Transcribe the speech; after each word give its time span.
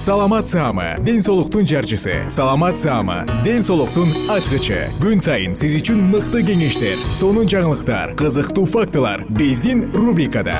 саламат 0.00 0.48
саама 0.48 0.96
ден 1.04 1.20
соолуктун 1.20 1.66
жарчысы. 1.66 2.24
Саламат 2.30 2.78
саама 2.78 3.26
ден 3.44 3.60
соолуктун 3.60 4.08
ачкычы. 4.32 4.88
Күн 4.96 5.20
сайын 5.20 5.52
сиз 5.52 5.74
үчүн 5.76 6.00
мыкты 6.08 6.40
кеңештер 6.40 6.96
сонун 7.12 7.44
жаңылыктар 7.44 8.14
кызыктуу 8.16 8.64
фактылар 8.64 9.26
биздин 9.28 9.92
рубрикада. 9.92 10.56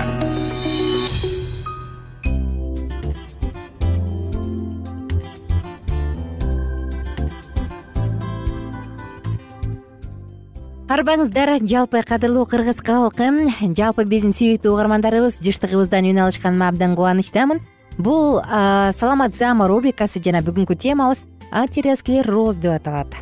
Арбаңыздар 10.90 11.56
жалпы 11.64 12.04
кадырлуу 12.04 12.44
кыргыз 12.44 12.84
калкы 12.84 13.32
жалпы 13.72 14.04
биздин 14.04 14.36
сүйүктүү 14.36 14.76
угармандарыбыз 14.76 15.40
жыштыгыбыздан 15.40 16.12
үн 16.12 16.26
алышканыма 16.26 16.68
абдан 16.68 16.92
кубанычтамын 16.98 17.64
бул 17.98 18.40
саламат 18.42 19.34
рубрикасы 19.40 20.22
жана 20.22 20.40
бүгүнкү 20.40 20.76
темабыз 20.76 21.22
атеросклероз 21.50 22.56
деп 22.56 22.72
аталат. 22.72 23.14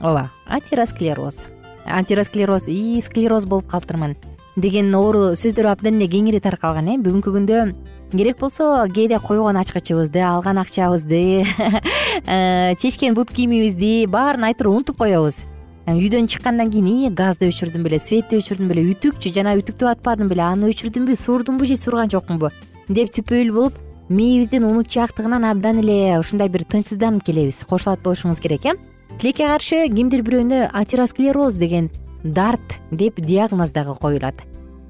Ооба 0.00 0.30
атеросклероз. 0.46 1.46
Атеросклероз 1.84 2.68
ии 2.68 3.00
склероз 3.00 3.46
болуп 3.46 3.66
калыптырмын 3.66 4.16
деген 4.56 4.94
оору 4.94 5.34
сөздөр 5.36 5.72
абдан 5.72 5.98
эле 5.98 6.08
кеңири 6.08 6.40
таркалган 6.40 6.88
э. 6.88 6.98
Бүгүнкү 7.02 7.32
күндө 7.34 7.74
керек 8.12 8.38
болсо 8.38 8.86
кээде 8.94 9.18
койгон 9.18 9.58
ачкычыбызды 9.58 10.22
алган 10.22 10.58
акчабызды 10.58 11.44
э, 12.26 12.74
чечкен 12.78 13.14
бут 13.14 13.30
кийимибизди 13.30 14.06
баарын 14.06 14.50
айтып 14.50 14.70
унутуп 14.70 14.98
коебуз. 14.98 15.40
Үйдөн 15.86 16.28
чыккандан 16.30 16.70
кийин 16.70 16.86
ии 16.86 17.10
газды 17.10 17.50
өчүрдүм 17.50 17.82
беле 17.84 17.98
светти 17.98 18.38
өчүрдүм 18.40 18.70
беле 18.70 18.86
үтүкчү 18.94 19.34
жана 19.34 19.52
үтүктү 19.58 19.90
атпадым 19.90 20.30
беле 20.30 20.46
аны 20.46 20.70
өчүрдүмбү 20.72 21.16
сурдумбу 21.18 21.66
же 21.66 21.76
сурган 21.76 22.08
жокмунбу? 22.08 22.48
деп 22.88 23.10
түпөл 23.12 23.52
болуп 23.52 23.83
мээбиздин 24.08 24.64
унутчаактыгынан 24.64 25.44
абдан 25.48 25.78
эле 25.80 26.18
ушундай 26.18 26.48
бир 26.52 26.64
тынчсызданып 26.68 27.24
келебиз. 27.24 27.64
Кошулат 27.64 28.02
болушуңуз 28.04 28.40
керек 28.40 28.66
э? 28.66 28.74
Тилекке 29.18 29.46
каршы 29.48 29.86
кимдир 29.88 30.20
бирөөнө 30.26 30.68
атеросклероз 30.72 31.56
деген 31.56 31.88
дарт 32.22 32.76
деп 32.90 33.20
диагноз 33.20 33.72
дагы 33.72 33.94
коюлат. 33.96 34.34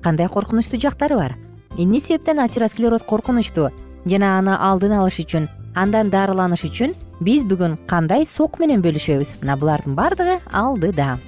Кандай 0.03 0.29
коркунучтуу 0.29 0.81
жактары 0.81 1.17
бар? 1.17 1.37
Эмне 1.79 2.01
себептен 2.01 2.41
атеросклероз 2.41 3.03
коркунучтуу? 3.03 3.71
Жана 4.05 4.39
аны 4.39 4.57
алдын 4.59 4.99
алыш 4.99 5.21
үчүн 5.23 5.49
андан 5.75 6.11
дарыланыш 6.11 6.65
үчүн 6.67 6.95
биз 7.21 7.47
бүгүн 7.47 7.79
кандай 7.87 8.27
сок 8.27 8.59
менен 8.59 8.83
бөлүшөбүз? 8.83 9.39
Мына 9.43 9.57
булардын 9.57 9.95
баардыгы 9.95 10.41
алдыда. 10.51 11.19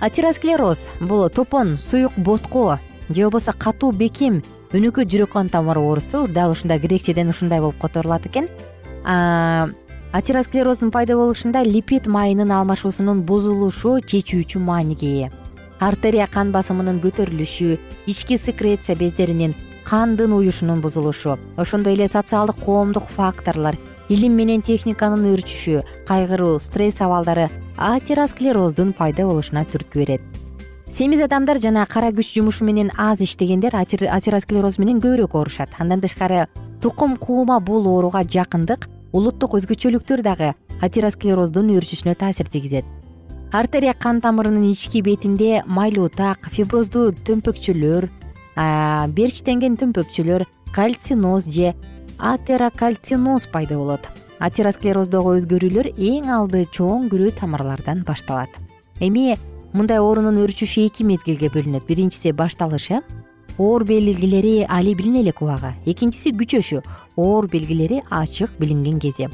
Атеросклероз 0.00 0.88
бул 1.00 1.28
топон 1.30 1.78
суюк 1.78 2.12
ботко 2.16 2.78
же 3.08 3.22
болбосо 3.22 3.52
катуу 3.52 3.92
бекем 3.92 4.42
өнөкөй 4.72 5.06
жүрөк 5.06 5.32
кан 5.32 5.48
тамыр 5.48 5.78
оорусу 5.78 6.26
дал 6.26 6.52
ушундай 6.52 6.78
грекчеден 6.78 7.30
ушундай 7.30 7.60
болуп 7.60 7.78
которулат 7.78 8.26
экен. 8.26 8.48
Атеросклероздун 10.12 10.90
пайда 10.90 11.16
болушунда 11.16 11.62
липид 11.62 12.06
майынын 12.06 12.50
алмашуусунун 12.50 13.22
бузулушу 13.22 13.98
чечүүчү 14.00 14.58
мааниге 14.58 15.10
ээ 15.26 15.30
артерия 15.80 16.26
кан 16.32 16.52
басымынын 16.54 17.02
көтөрүлүшү 17.04 17.76
ички 18.08 18.38
секреция 18.40 18.96
бездеринин 18.96 19.54
кандын 19.84 20.32
уюшунун 20.32 20.80
бузулушу 20.80 21.36
ошондой 21.56 21.94
эле 21.94 22.08
социалдык 22.08 22.56
коомдук 22.64 23.10
факторлор 23.12 23.76
илим 24.08 24.32
менен 24.40 24.62
техниканын 24.62 25.28
өөрчүшү 25.34 25.84
кайгыруу 26.08 26.58
стресс 26.60 27.02
абалдары 27.04 27.50
атеросклероздун 27.76 28.94
пайда 28.96 29.26
болушуна 29.28 29.66
түрткү 29.68 30.00
берет 30.00 30.45
семиз 30.90 31.20
адамдар 31.20 31.58
жана 31.60 31.86
кара 31.86 32.12
күч 32.12 32.34
жумушу 32.34 32.64
менен 32.64 32.90
аз 32.96 33.20
иштегендер 33.20 33.74
атеросклероз 33.74 34.78
менен 34.78 35.00
көбүрөөк 35.00 35.34
оорушат 35.34 35.74
андан 35.78 36.00
тышкары 36.00 36.46
тукум 36.82 37.16
куума 37.16 37.58
бул 37.60 37.86
ооруга 37.86 38.22
жакындык 38.24 38.86
улуттук 39.12 39.56
өзгөчөлүктөр 39.58 40.22
дагы 40.22 40.54
атеросклероздун 40.80 41.72
өөрчүшүнө 41.74 42.14
таасир 42.20 42.48
тийгизет. 42.52 42.84
Артерия 43.52 43.94
кан 43.94 44.20
тамырынын 44.20 44.70
ички 44.70 45.00
бетинде 45.02 45.62
майлуутак 45.66 46.50
фиброздуу 46.52 47.12
төмпөкчөлөр 47.26 48.08
берчтенген 49.16 49.76
төмпөкчөлөр 49.80 50.44
кальциноз 50.74 51.48
же 51.48 51.74
атерокальциноз 52.18 53.46
пайда 53.52 53.78
болот. 53.78 54.06
Атеросклероздогу 54.38 55.36
өзгөрүүлөр 55.38 55.94
эң 55.96 56.28
алды 56.28 56.66
чоң 56.72 57.08
күрөө 57.12 57.38
тамырлардан 57.40 58.04
башталат. 58.04 58.50
Эми 59.00 59.38
мындай 59.76 60.00
оорунун 60.00 60.40
өөрчүшү 60.40 60.86
эки 60.88 61.04
мезгилге 61.04 61.50
бөлүнөт. 61.52 61.84
Биринчиси 61.84 62.32
башталыш 62.32 62.90
э? 62.96 63.00
Оор 63.58 63.84
белгилери 63.84 64.64
али 64.68 64.94
билине 64.94 65.20
элек 65.20 65.42
убагы 65.44 65.74
экинчиси 65.84 66.32
күчөшү. 66.32 66.82
Оор 67.16 67.48
белгилери 67.52 68.02
ачык 68.10 68.56
билинген 68.58 68.98
кезде 69.00 69.28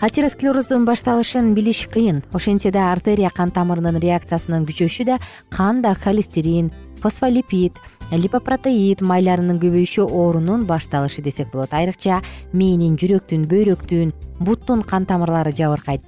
атеросклероздун 0.00 0.84
башталышын 0.86 1.54
билиш 1.54 1.86
кыйын. 1.90 2.22
Ошентсе 2.32 2.70
да 2.70 2.92
артерия 2.92 3.30
кан 3.34 3.50
тамырынын 3.50 3.98
реакциясынын 3.98 4.66
күчөшү 4.66 5.04
да 5.04 5.18
канда 5.50 5.94
холестерин 5.94 6.70
фосфолипид 7.02 7.78
липопротеид 8.12 9.02
майларынын 9.02 9.58
көбөйүшү 9.62 10.06
оорунун 10.06 10.66
башталышы 10.66 11.22
десек 11.22 11.50
болот. 11.52 11.74
Айрыкча 11.74 12.22
мээнин 12.52 12.96
жүрөктүн 13.00 13.48
бөйрөктүн 13.50 14.14
буттун 14.40 14.82
кан 14.82 15.06
тамырлары 15.06 15.52
жабыркайт 15.52 16.06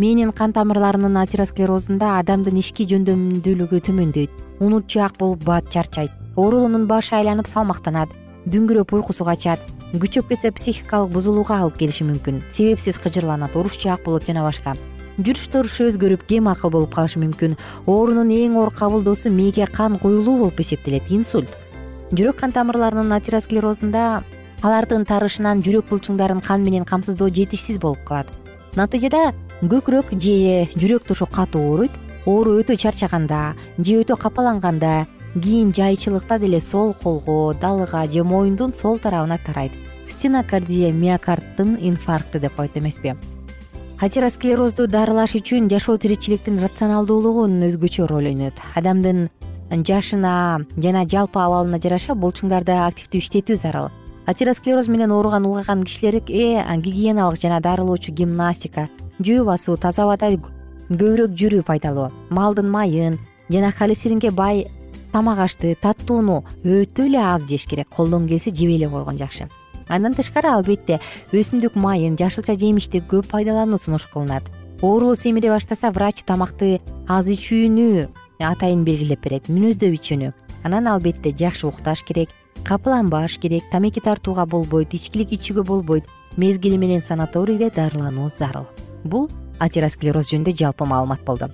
мээнин 0.00 0.32
кан 0.32 0.54
тамырларынын 0.56 1.18
атеросклерозунда 1.20 2.14
адамдын 2.22 2.56
ички 2.56 2.86
жөндөмдүүлүгү 2.88 3.80
төмөндөйт. 3.84 4.30
Унутчаак 4.64 5.18
болуп 5.20 5.42
бат 5.44 5.68
чарчайт. 5.68 6.14
Оорулуунун 6.40 6.86
башы 6.88 7.18
айланып 7.18 7.50
салмактанат. 7.50 8.08
Дүңгүрөп 8.48 8.94
уйкусу 8.96 9.26
качат. 9.28 9.60
Күчөп 9.92 10.30
кетсе 10.30 10.54
психикалык 10.56 11.12
бузулууга 11.12 11.58
алып 11.60 11.76
келиши 11.82 12.06
мүмкүн. 12.08 12.40
Себепсиз 12.48 12.96
кыжырланат 12.96 13.52
урушчаак 13.52 14.06
болот 14.06 14.24
жана 14.24 14.46
башка. 14.46 14.72
Жүрүш 15.20 15.50
турушу 15.52 15.90
өзгөрүп 15.90 16.24
кем 16.32 16.48
акыл 16.48 16.72
болуп 16.72 16.94
калышы 16.96 17.20
мүмкүн? 17.20 17.58
Оорунун 17.84 18.32
эң 18.32 18.56
оор 18.56 18.72
кабылдоосу 18.72 19.28
мээге 19.28 19.68
кан 19.68 19.98
куюлуу 19.98 20.38
болуп 20.46 20.64
эсептелет. 20.64 21.12
Инсульт. 21.12 21.52
Жүрөк 22.16 22.40
кан 22.40 22.56
тамырларынын 22.56 23.12
атеросклерозунда 23.18 24.22
алардын 24.62 25.04
тарышынан 25.04 25.60
жүрөк 25.60 25.92
булчуңдарын 25.92 26.40
кан 26.40 26.64
менен 26.64 26.88
камсыздоо 26.88 27.28
жетишсиз 27.28 27.76
болуп 27.82 28.00
калат. 28.08 28.32
Натыйжада 28.76 29.34
көкүрөк 29.60 30.14
же 30.16 30.68
жүрөк 30.72 31.04
тушу 31.04 31.26
катуу 31.28 31.60
ооруйт 31.60 31.92
оору 32.24 32.54
өтө 32.62 32.78
чарчаганда 32.80 33.54
же 33.76 33.98
өтө 34.00 34.16
капаланганда 34.16 35.06
кийин 35.34 35.74
жайчылыкта 35.76 36.38
деле 36.38 36.60
сол 36.60 36.94
колго 36.94 37.54
далыга 37.60 38.06
же 38.10 38.24
моюндун 38.24 38.72
сол 38.72 38.98
тарабына 38.98 39.38
тарайт. 39.44 39.72
Стенокардия 40.08 40.92
миокардтын 40.92 41.76
инфаркты 41.80 42.40
деп 42.40 42.54
коет 42.56 42.76
эмеспи. 42.76 43.14
Атеросклерозду 44.00 44.88
дарылаш 44.88 45.36
үчүн 45.36 45.68
жашоо 45.68 45.98
тиричиликтин 45.98 46.58
рационалдуулугунун 46.58 47.68
өзгөчө 47.68 48.08
ролу 48.08 48.32
ойнойт 48.32 48.56
адамдын 48.74 49.28
жашына 49.70 50.64
жана 50.76 51.04
жалпы 51.04 51.38
абалына 51.38 51.78
жараша 51.78 52.16
булчуңдарды 52.16 52.72
активдүү 52.80 53.20
иштетүү 53.20 53.56
зарыл. 53.60 53.90
Атеросклероз 54.26 54.88
менен 54.88 55.12
ооруган 55.12 55.44
улгайган 55.44 55.84
кишилерге 55.84 56.64
гигиеналык 56.80 57.40
жана 57.40 57.60
дарылоочу 57.60 58.12
гимнастика 58.12 58.88
жөө 59.20 59.44
басуу 59.46 59.76
таза 59.76 60.04
абада 60.04 60.32
көбүрөөк 60.90 61.36
жүрүү 61.38 61.62
пайдалуу. 61.68 62.10
Малдын 62.30 62.68
майын 62.70 63.18
жана 63.48 63.70
холестеринге 63.70 64.30
бай 64.30 64.66
тамак 65.12 65.38
ашты 65.46 65.76
таттууну 65.80 66.42
өтө 66.64 67.06
эле 67.06 67.20
аз 67.22 67.46
жеш 67.46 67.66
керек. 67.66 67.88
Колдон 67.88 68.26
келсе 68.28 68.50
жебей 68.50 68.76
эле 68.76 68.88
койгон 68.88 69.18
жакшы. 69.18 69.48
Андан 69.88 70.14
тышкары 70.14 70.50
албетте 70.50 71.00
өсүмдүк 71.32 71.74
майын 71.74 72.16
жашылча 72.18 72.58
жемишти 72.58 73.00
көп 73.00 73.30
пайдалануу 73.30 73.78
сунуш 73.78 74.06
кылынат. 74.10 74.42
Оорулуу 74.82 75.14
семире 75.14 75.50
баштаса 75.50 75.90
врач 75.90 76.24
тамакты 76.24 76.80
аз 77.06 77.26
ичүүнү 77.26 78.08
атайын 78.40 78.84
белгилеп 78.84 79.22
берет 79.22 79.48
мүнөздөп 79.48 80.32
анан 80.64 80.86
албетте 80.86 81.32
жакшы 81.32 81.66
укташ 81.66 82.02
керек 82.04 82.28
капыланбаш 82.64 83.38
керек 83.38 83.64
тамеки 83.72 84.00
тартууга 84.00 84.46
болбойт 84.46 84.94
ичкилик 84.94 85.32
ичүүгө 85.32 85.64
болбойт 85.64 86.04
мезгили 86.36 86.76
менен 86.76 87.02
санаторийде 87.06 87.70
дарылануу 87.70 88.28
зарыл 88.28 88.66
бул 89.04 89.28
атеросклероз 89.58 90.30
жөнүндө 90.32 90.56
жалпы 90.56 90.86
маалымат 90.88 91.24
болду. 91.24 91.50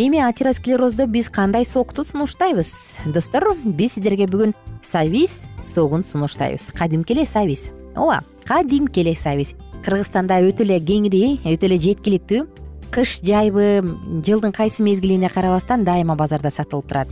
Эми 0.00 0.18
атеросклероздо 0.24 1.06
биз 1.06 1.28
кандай 1.28 1.66
сокту 1.66 2.04
сунуштайбыз? 2.04 2.70
Достор 3.12 3.52
биз 3.64 3.98
сиздерге 3.98 4.26
бүгүн 4.26 4.54
савис 4.82 5.42
согун 5.64 6.04
сунуштайбыз. 6.04 6.70
Кадимки 6.72 7.12
эле 7.12 7.26
савис 7.26 7.68
ооба 7.94 8.22
кадимки 8.46 9.00
эле 9.00 9.14
сабиз 9.14 9.52
кыргызстанда 9.84 10.40
өтө 10.40 10.64
эле 10.64 10.80
кеңири 10.80 11.40
өтө 11.44 11.68
эле 11.68 11.76
жеткиликтүү. 11.76 12.46
Кыш 12.90 13.20
жайбы 13.22 13.84
жылдын 14.26 14.52
кайсы 14.56 14.82
мезгилине 14.82 15.28
карабастан 15.28 15.84
дайыма 15.84 16.16
базарда 16.16 16.50
сатылып 16.50 16.88
турат. 16.88 17.08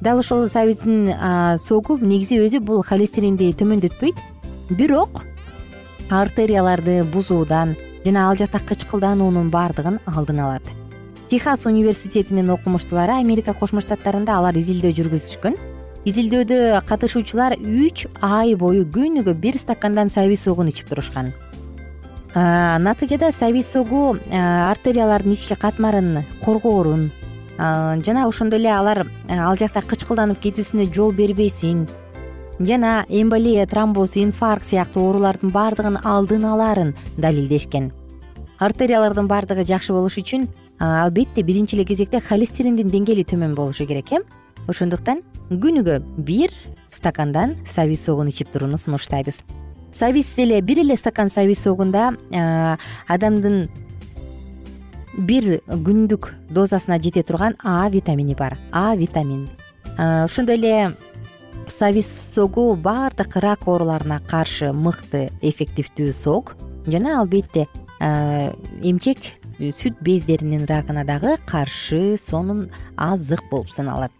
Дал 0.00 0.20
ошол 0.20 0.46
сабиздин 0.46 1.10
согу 1.58 1.96
негизи 1.98 2.38
өзү 2.38 2.60
бул 2.60 2.84
холестеринди 2.84 3.50
төмөндөтпөйт. 3.56 4.14
Бирок 4.70 5.24
артерияларды 6.10 7.02
бузуудан 7.04 7.74
жана 8.08 8.28
ал 8.30 8.36
жакта 8.40 8.60
кычкылдануунун 8.64 9.50
баардыгын 9.52 9.98
алдын 10.08 10.40
алат. 10.40 10.62
Техас 11.28 11.66
университетинин 11.68 12.48
окумуштуулары 12.54 13.18
америка 13.20 13.52
кошмо 13.52 13.82
штаттарында 13.84 14.38
алар 14.38 14.56
изилдөө 14.56 14.94
жүргүзүшкөн. 14.96 15.58
Изилдөөдө 16.08 16.80
катышуучулар 16.88 17.58
үч 17.60 18.06
ай 18.24 18.54
бою 18.56 18.86
күнүгө 18.88 19.34
бир 19.36 19.58
стакандан 19.60 20.08
сабиз 20.08 20.46
согун 20.46 20.72
ичип 20.72 20.88
турушкан. 20.88 21.34
Натыйжада 22.32 23.28
сабиз 23.32 23.68
согу 23.68 24.16
артериялардын 24.32 25.36
ички 25.36 25.54
катмарын 25.54 26.24
коргоорун 26.40 27.10
жана 27.58 28.26
ошондой 28.28 28.60
эле 28.60 28.72
алар 28.72 29.04
ал 29.28 29.56
жакта 29.60 29.82
кычкылданып 29.82 30.40
кетүүсүнө 30.40 30.88
жол 30.94 31.12
бербесин 31.12 31.88
жана 32.58 33.04
эмболия 33.08 33.66
тромбоз 33.66 34.16
инфаркт 34.16 34.66
сыяктуу 34.66 35.06
оорулардын 35.08 35.50
баардыгын 35.50 35.98
алдын 36.04 36.44
алаарын 36.44 36.94
далилдешкен. 37.16 37.92
Артериялардын 38.58 39.28
баардыгы 39.30 39.64
жакшы 39.64 39.92
болуш 39.92 40.18
үчүн 40.18 40.48
албетте 40.78 41.42
биринчи 41.42 41.76
эле 41.76 41.84
кезекте 41.84 42.20
холестериндин 42.20 42.90
деңгээли 42.90 43.24
төмөн 43.24 43.54
болушу 43.54 43.86
керек 43.86 44.12
э? 44.12 44.22
Ошондуктан 44.68 45.22
күнүгө 45.50 46.00
бир 46.18 46.52
стакандан 46.92 47.56
сабиз 47.66 48.04
согун 48.04 48.28
ичип 48.28 48.50
турууну 48.52 48.78
сунуштайбыз. 48.78 49.42
Сабиз 49.92 50.32
эле 50.38 50.60
бир 50.60 50.82
эле 50.82 50.96
стакан 50.96 51.30
сабиз 51.30 51.62
согунда 51.62 52.12
адамдын 53.08 53.68
бир 55.18 55.60
күндүк 55.68 56.32
дозасына 56.50 56.98
жете 57.02 57.22
турган 57.22 57.56
а 57.62 57.88
витамини 57.90 58.34
бар. 58.34 58.58
А 58.72 58.94
витамин. 58.96 59.48
Ошондой 59.96 60.56
эле 60.56 60.90
сабиз 61.70 62.06
согу 62.34 62.74
баардык 62.76 63.36
рак 63.36 63.66
ооруларына 63.68 64.20
каршы 64.20 64.72
мыкты 64.72 65.28
эффективдүү 65.42 66.12
сок 66.12 66.56
жана 66.86 67.20
албетте 67.20 67.66
эмчек 68.00 69.18
сүт 69.58 69.98
бездеринин 70.00 70.66
рагына 70.66 71.04
дагы 71.04 71.36
каршы 71.46 72.16
сонун 72.16 72.70
азык 72.96 73.42
болуп 73.50 73.70
саналат. 73.70 74.12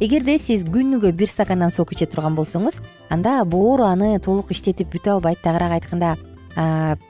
Эгерде 0.00 0.38
сиз 0.38 0.64
күнүгө 0.64 1.12
бир 1.12 1.28
стакандан 1.28 1.72
сок 1.72 1.92
иче 1.92 2.06
турган 2.06 2.36
болсоңуз 2.36 2.78
анда 3.08 3.44
боору 3.44 3.84
аны 3.84 4.18
толук 4.20 4.52
иштетип 4.52 4.92
бүтө 4.92 5.16
албайт 5.16 5.42
тагыраак 5.42 5.80
айтканда 5.80 6.16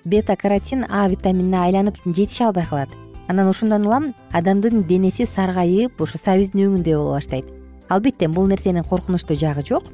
бета 0.04 0.36
каротин 0.36 0.86
а 0.88 1.08
витаминине 1.08 1.58
айланып 1.58 1.96
жетише 2.06 2.44
албай 2.44 2.66
калат. 2.66 2.88
Анан 3.28 3.48
ошондон 3.48 3.86
улам 3.86 4.14
адамдын 4.32 4.82
денеси 4.84 5.26
саргайып 5.26 6.00
ошо 6.00 6.18
сабиздин 6.18 6.66
өңүндөй 6.66 6.96
боло 6.96 7.14
баштайт 7.14 7.46
албетте 7.90 8.28
бул 8.28 8.46
нерсенин 8.46 8.84
коркунучтуу 8.84 9.36
жагы 9.36 9.66
жок. 9.66 9.84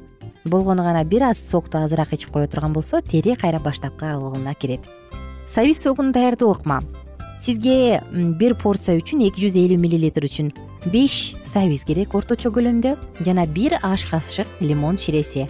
Болгону 0.45 0.83
гана 0.83 1.03
бир 1.03 1.23
аз 1.23 1.37
сокту 1.39 1.79
азыраак 1.79 2.13
ичип 2.13 2.31
кое 2.31 2.47
турган 2.47 2.73
болсо 2.73 3.01
тери 3.01 3.35
кайра 3.35 3.59
баштапкы 3.59 4.05
абалына 4.05 4.53
кирет. 4.53 4.81
Сабиз 5.47 5.81
согун 5.81 6.11
даярдоо 6.11 6.53
ыкма 6.53 6.83
сизге 7.41 8.01
бир 8.11 8.55
порция 8.55 8.97
үчүн 8.97 9.27
эки 9.27 9.41
жүз 9.41 9.57
элүү 9.57 9.77
миллилитр 9.81 10.25
үчүн 10.29 10.51
беш 10.93 11.35
сабиз 11.45 11.83
керек 11.87 12.15
орточо 12.15 12.51
көлөмдө 12.53 12.95
жана 13.25 13.45
бир 13.47 13.77
аш 13.81 14.05
кашык 14.05 14.47
лимон 14.61 14.97
ширеси. 14.97 15.47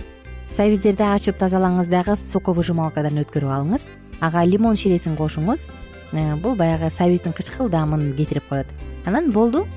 Сабиздерди 0.55 1.03
ачып 1.03 1.37
тазалаңыз 1.37 1.91
дагы 1.91 2.15
соковыжималкадан 2.17 3.19
өткөрүп 3.23 3.51
алыңыз. 3.57 3.87
Ага 4.21 4.43
лимон 4.45 4.75
ширесин 4.75 5.17
кошуңуз. 5.19 5.67
Э, 6.13 6.35
бул 6.35 6.55
баягы 6.55 6.89
сабиздин 6.89 7.33
кычкылдамын 7.33 8.15
кетирип 8.17 8.47
коет. 8.49 8.67
Анан 9.05 9.31
болду 9.31 9.67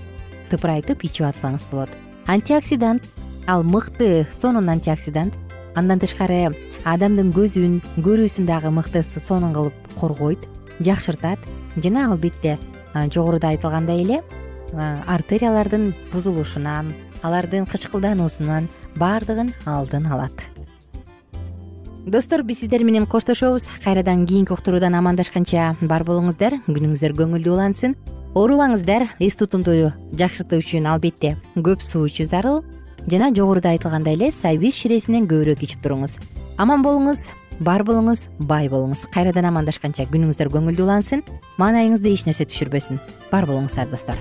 тыпырайтып 0.50 1.04
ичип 1.04 1.26
атсаңыз 1.26 1.66
болот 1.70 1.90
антиоксидант. 2.30 3.02
Ал 3.46 3.64
мыкты 3.64 4.26
сонун 4.30 4.68
антиоксидант. 4.70 5.34
Андан 5.74 5.98
тышкары 5.98 6.54
адамдын 6.84 7.32
көзүн 7.34 7.80
көрүүсүн 7.98 8.46
дагы 8.46 8.70
мыкты 8.70 9.02
сонун 9.02 9.52
кылып 9.54 9.74
коргойт 9.98 10.46
жакшыртат. 10.78 11.38
Жана 11.82 12.06
албетте 12.12 12.58
жогоруда 12.94 13.50
айтылгандай 13.50 14.04
эле 14.04 14.22
артериялардын 14.70 15.94
бузулушунан 16.12 16.94
алардын 17.22 17.66
кычкылдануусунан 17.66 18.68
баардыгын 18.94 19.52
алдын 19.66 20.06
алат. 20.06 20.46
Достор 22.06 22.42
биз 22.42 22.60
сиздер 22.60 22.84
менен 22.84 23.06
коштошобуз. 23.06 23.66
Кайрадан 23.84 24.26
кийинки 24.26 24.52
уктуруудан 24.52 24.94
амандашканча 24.94 25.76
бар 25.82 26.02
болуңуздар. 26.06 26.56
Күнүңүздөр 26.66 27.12
көңүлдүү 27.18 27.52
улансын 27.52 27.94
оорубаңыздар 28.34 29.08
эс 29.18 29.34
тутумду 29.34 29.90
жакшыртуу 30.14 30.60
үчүн 30.62 30.86
албетте 30.86 31.34
көп 31.56 31.82
суу 31.82 32.06
ичүү 32.06 32.26
зарыл 32.30 32.60
жана 33.10 33.30
жогоруда 33.34 33.72
айтылгандай 33.74 34.14
эле 34.14 34.30
сабиз 34.30 34.78
ширесинен 34.78 35.26
көбүрөөк 35.30 35.64
ичип 35.66 35.82
туруңуз. 35.82 36.18
Аман 36.58 36.84
болуңуз 36.86 37.26
бар 37.60 37.82
болуңуз 37.84 38.28
бай 38.38 38.68
болуңуз. 38.68 39.06
Кайрадан 39.14 39.50
амандашканча 39.50 40.06
күнүңүздөр 40.12 40.52
көңүлдүү 40.54 40.86
улансын. 40.86 41.24
Маанайыңызды 41.58 42.14
эч 42.14 42.28
нерсе 42.28 42.46
түшүрбөсүн. 42.46 43.02
Бар 43.32 43.50
болуңуздар 43.50 43.90
достор 43.90 44.20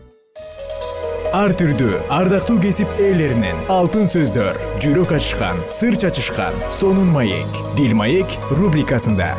ар 1.31 1.53
түрдүү 1.55 1.95
ардактуу 2.11 2.57
кесип 2.59 2.91
ээлеринен. 2.99 3.63
Алтын 3.71 4.09
сөздөр 4.11 4.57
жүрөк 4.83 5.13
ачышкан 5.15 5.61
сыр 5.71 5.95
чачышкан 5.95 6.55
сонун 6.75 7.07
маек. 7.07 7.47
Дил 7.77 7.95
маек 7.95 8.27
рубрикасында. 8.51 9.31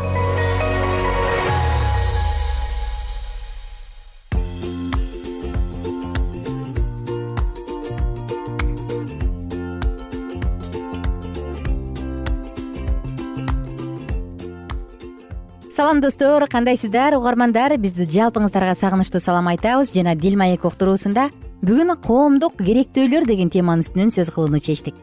Салам 15.77 16.01
достор 16.01 16.49
кандайсыздар? 16.49 17.19
Угармандар 17.21 17.77
биз 17.77 17.93
жалпыңыздарга 17.93 18.79
сагынычтуу 18.81 19.21
салам 19.21 19.53
айтабыз. 19.53 19.93
Жана 19.93 20.17
дил 20.17 20.41
маек 20.41 20.65
уктуруусунда 20.65 21.29
бүгүн 21.63 21.95
коомдук 22.03 22.57
керектөөлөр 22.59 23.23
деген 23.29 23.51
теманын 23.55 23.85
үстүнөн 23.85 24.11
сөз 24.11 24.33
кылууну 24.35 24.59
чечтик. 24.59 24.97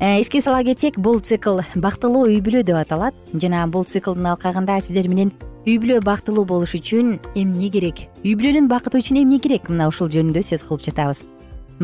Э, 0.00 0.20
эске 0.20 0.40
сала 0.40 0.62
кетсек 0.64 0.96
бул 0.98 1.20
цикл 1.20 1.60
бактылуу 1.76 2.24
үй 2.24 2.40
бүлө 2.40 2.62
деп 2.64 2.78
аталат. 2.80 3.14
Жана 3.36 3.66
бул 3.68 3.84
циклдын 3.84 4.30
алкагында 4.32 4.78
сиздер 4.80 5.10
менен 5.12 5.34
үй 5.66 5.76
бүлө 5.76 6.00
бактылуу 6.00 6.46
болуш 6.48 6.72
үчүн 6.78 7.18
эмне 7.34 7.68
керек? 7.68 8.08
Үй 8.24 8.32
бүлөнүн 8.32 8.68
бакыты 8.68 9.02
үчүн 9.04 9.20
эмне 9.26 9.38
керек? 9.38 9.68
Мына 9.68 9.90
ушул 9.92 10.08
жөнүндө 10.08 10.40
сөз 10.40 10.64
кылып 10.64 10.86
жатабыз. 10.88 11.20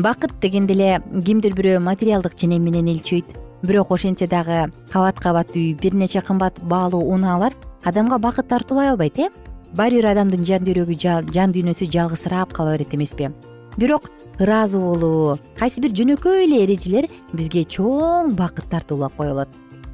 Бакыт 0.01 0.33
дегенде 0.41 0.73
эле 0.73 1.21
кимдир 1.21 1.53
бирөө 1.53 1.79
материалдык 1.85 2.33
ченем 2.33 2.65
менен 2.65 2.89
өлчөйт 2.89 3.37
бирок 3.61 3.91
ошентсе 3.91 4.25
дагы 4.25 4.71
кабат 4.89 5.19
кабат 5.19 5.53
үй 5.53 5.75
бир 5.75 5.93
нече 5.93 6.21
кымбат 6.25 6.57
баалуу 6.63 7.03
унаалар 7.13 7.53
адамга 7.83 8.17
бакыт 8.17 8.47
тартуулай 8.47 8.89
албайт 8.89 9.19
э? 9.19 9.29
Баары 9.75 10.01
бир 10.01 10.09
адамдын 10.15 10.45
жан 10.45 10.65
жүрөгү 10.65 10.97
жан 11.31 11.53
дүйнөсү 11.53 11.91
жалгызсырап 11.91 12.53
кала 12.53 12.73
берет 12.73 12.93
эмеспи 12.95 13.29
бирок 13.77 14.11
ыраазы 14.39 14.79
болуу 14.79 15.39
кайсы 15.59 15.81
бир 15.81 15.95
жөнөкөй 15.97 16.45
эле 16.45 16.63
эрежелер 16.65 17.09
бизге 17.33 17.63
чоң 17.63 18.35
бакыт 18.35 18.69
тартуулап 18.71 19.15
коюлат 19.17 19.49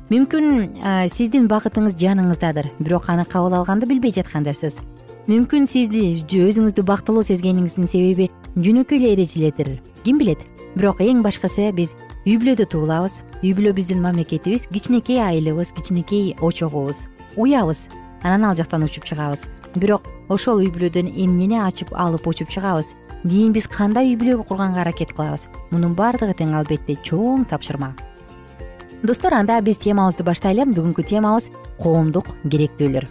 мүмкүн 0.09 1.09
сиздин 1.11 1.49
бакытыңыз 1.51 1.97
жаныңыздадыр 1.99 2.71
бирок 2.79 3.09
аны 3.09 3.25
кабыл 3.25 3.59
алганды 3.59 3.89
билбей 3.89 4.15
жаткандарсыз 4.15 4.77
мүмкүн 5.27 5.67
сизди 5.67 6.23
өзүңүздү 6.23 6.85
бактылуу 6.87 7.25
сезгениңиздин 7.27 7.89
себеби 7.91 8.29
жөнөкөй 8.55 9.01
эле 9.01 9.13
эрежелердир 9.17 9.75
ким 10.07 10.17
билет? 10.21 10.39
Бирок 10.77 11.01
эң 11.03 11.19
башкысы 11.25 11.67
биз 11.75 11.91
үй 12.23 12.37
бүлөдө 12.39 12.67
туулабыз. 12.71 13.17
Үй 13.43 13.51
бүлө 13.57 13.73
биздин 13.75 13.99
мамлекетибиз 13.99 14.69
кичинекей 14.71 15.19
айылыбыз 15.19 15.73
кичинекей 15.75 16.35
очогубуз. 16.39 17.07
Уябыз 17.35 17.87
анан 18.23 18.45
ал 18.47 18.55
жактан 18.55 18.85
учуп 18.87 19.03
чыгабыз. 19.09 19.43
Бирок 19.75 20.07
ошол 20.29 20.63
үй 20.63 20.71
бүлөдөн 20.71 21.11
эмнени 21.11 21.59
ачып 21.59 21.91
алып 21.91 22.27
учуп 22.31 22.53
чыгабыз 22.55 22.93
кийин 23.23 23.53
биз 23.53 23.67
кандай 23.67 24.11
үй 24.13 24.17
бүлө 24.19 24.43
курганга 24.43 24.81
аракет 24.81 25.13
кылабыз? 25.13 25.47
Мунун 25.71 25.95
баардыгы 25.95 26.35
тең 26.37 26.55
албетте 26.57 26.97
чоң 27.01 27.45
тапшырма. 27.49 27.93
Достор 29.03 29.33
анда 29.33 29.61
биз 29.61 29.77
темабызды 29.77 30.25
баштайлы 30.27 30.67
бүгүнкү 30.69 31.05
темабыз 31.05 31.49
коомдук 31.79 32.33
керектөөлөр 32.49 33.07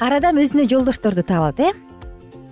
ар 0.00 0.12
адам 0.18 0.36
өзүнө 0.42 0.66
жолдошторду 0.68 1.22
табат 1.24 1.60
э? 1.60 1.72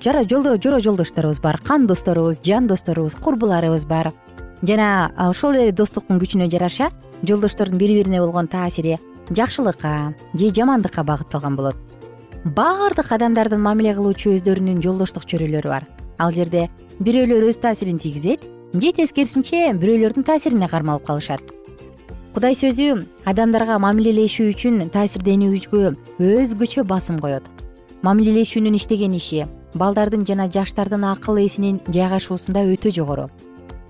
Жора 0.00 0.24
жолдошторубуз 0.24 1.40
бар 1.40 1.60
кан 1.64 1.86
досторубуз 1.86 2.40
жан 2.42 2.66
досторубуз 2.66 3.14
курбуларыбыз 3.14 3.84
бар. 3.86 4.12
Жана 4.62 5.12
ошол 5.16 5.52
эле 5.52 5.72
достуктун 5.72 6.20
күчүнө 6.20 6.48
жараша 6.50 6.90
жолдоштордун 7.22 7.78
бири 7.78 7.98
бирине 8.00 8.20
болгон 8.20 8.48
таасири 8.48 8.98
жакшылыкка 9.30 10.14
же 10.34 10.50
жамандыкка 10.50 11.04
багытталган 11.04 11.56
болот. 11.56 11.76
Баардык 12.44 13.12
адамдардын 13.12 13.60
мамиле 13.60 13.94
кылуучу 13.94 14.32
өздөрүнүн 14.36 14.80
жолдоштук 14.82 15.24
чөйрөлөрү 15.28 15.68
бар 15.68 15.88
ал 16.18 16.32
жерде 16.32 16.68
бирөөлөр 17.00 17.48
өз 17.50 17.58
таасирин 17.62 17.98
тийгизет 17.98 18.44
же 18.74 18.92
тескерисинче 18.92 19.72
бирөөлөрдүн 19.78 20.26
таасирине 20.26 20.68
кармалып 20.68 21.06
калышат. 21.06 21.42
Кудай 22.34 22.56
сөзү 22.58 23.04
адамдарга 23.30 23.78
мамилелешүү 23.78 24.48
үчүн 24.54 24.88
таасирденүүгө 24.94 25.92
өзгөчө 26.18 26.82
басым 26.84 27.20
коет. 27.22 27.44
Мамилелешүүнүн 28.02 28.78
иштеген 28.80 29.14
иши 29.14 29.44
балдардын 29.74 30.26
жана 30.26 30.48
жаштардын 30.50 31.04
акыл 31.10 31.38
эсинин 31.44 31.80
жайгашуусунда 31.88 32.64
өтө 32.74 32.90
жогору. 32.94 33.28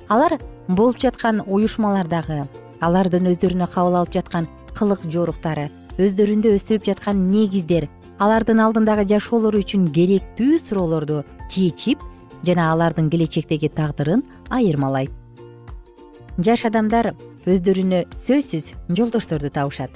Алар 0.08 0.38
болуп 0.68 1.00
жаткан 1.00 1.42
уюшмалардагы 1.46 2.44
алардын 2.84 3.32
өздөрүнө 3.32 3.68
кабыл 3.72 3.98
алып 4.00 4.12
жаткан 4.16 4.48
кылык 4.76 5.04
жоруктары 5.12 5.70
өздөрүндө 6.00 6.54
өстүрүп 6.56 6.88
жаткан 6.88 7.20
негиздер 7.30 7.88
алардын 8.22 8.60
алдындагы 8.64 9.06
жашоолору 9.10 9.60
үчүн 9.62 9.86
керектүү 9.94 10.58
суроолорду 10.62 11.22
чечип 11.52 12.02
жана 12.46 12.70
алардын 12.72 13.10
келечектеги 13.10 13.68
тагдырын 13.68 14.22
айырмалайт. 14.50 15.10
Жаш 16.38 16.64
адамдар 16.68 17.12
өздөрүнө 17.46 18.04
сөзсүз 18.10 18.72
жолдошторду 18.88 19.50
табышат. 19.54 19.90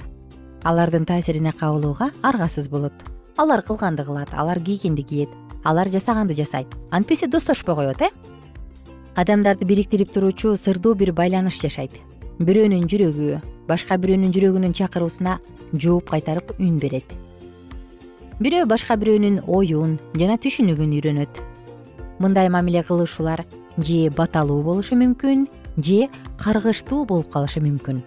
Алардын 0.63 1.05
таасирине 1.05 1.51
кабылууга 1.51 2.11
аргасыз 2.23 2.69
болот. 2.69 2.93
Алар 3.37 3.61
кылганды 3.61 4.05
кылат 4.05 4.33
алар 4.33 4.59
кийгенди 4.59 5.01
кийет 5.03 5.29
алар 5.63 5.89
жасаганды 5.89 6.33
жасайт. 6.33 6.67
Антпесе 6.91 7.27
достошпой 7.27 7.75
коет 7.75 8.01
э? 8.01 8.09
Адамдарды 9.15 9.65
бириктирип 9.65 10.11
туруучу 10.11 10.55
сырдуу 10.55 10.93
бир 10.95 11.11
байланыш 11.11 11.59
жашайт. 11.61 11.91
Бирөөнүн 12.39 12.87
жүрөгү 12.87 13.41
башка 13.67 13.97
бирөөнүн 13.99 14.31
жүрөгүнүн 14.31 14.73
чакыруусуна 14.73 15.39
жооп 15.73 16.09
кайтарып 16.09 16.55
үн 16.59 16.79
берет. 16.79 17.03
Бирөө 18.39 18.65
башка 18.65 18.95
бирөөнүн 18.95 19.43
оюн 19.47 19.97
жана 20.15 20.37
түшүнүгүн 20.39 20.95
үйрөнөт 20.95 21.41
мындай 22.19 22.49
мамиле 22.49 22.83
кылышуулар 22.83 23.45
же 23.77 24.09
баталуу 24.15 24.61
болушу 24.63 24.95
мүмкүн 24.95 25.47
же 25.77 26.09
каргыштуу 26.37 27.05
болуп 27.05 27.31
калышы 27.31 27.59
мүмкүн. 27.63 28.01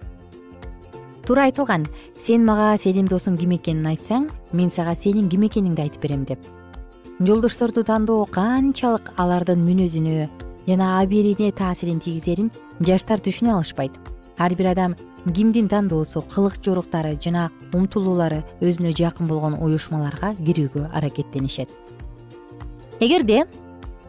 Туура 1.27 1.47
айтылган 1.47 1.87
сен 2.19 2.45
мага 2.45 2.77
сенин 2.79 3.07
досуң 3.07 3.39
ким 3.39 3.55
экенин 3.57 3.87
айтсаң 3.87 4.29
мен 4.53 4.71
сага 4.71 4.95
сенин 4.95 5.29
ким 5.31 5.47
экениңди 5.47 5.85
айтып 5.85 6.03
берем 6.03 6.25
деп. 6.25 6.39
Жолдошторду 7.21 7.85
тандоо 7.87 8.27
канчалык 8.27 9.13
алардын 9.17 9.63
мүнөзүнө 9.63 10.29
жана 10.67 10.99
абийирине 11.01 11.53
таасирин 11.53 12.01
тийгизерин 12.03 12.51
жаштар 12.81 13.23
түшүнө 13.23 13.55
алышпайт. 13.55 13.93
Ар 14.39 14.55
бир 14.59 14.73
адам 14.73 14.97
кимдин 15.27 15.69
тандоосу 15.69 16.25
кылык 16.27 16.59
жоруктары 16.65 17.15
жана 17.23 17.51
умтулуулары 17.73 18.43
өзүнө 18.61 18.91
жакын 18.99 19.29
болгон 19.31 19.55
уюшмаларга 19.63 20.35
кирүүгө 20.43 20.89
аракеттенишет. 20.93 21.71
Эгерде 22.99 23.45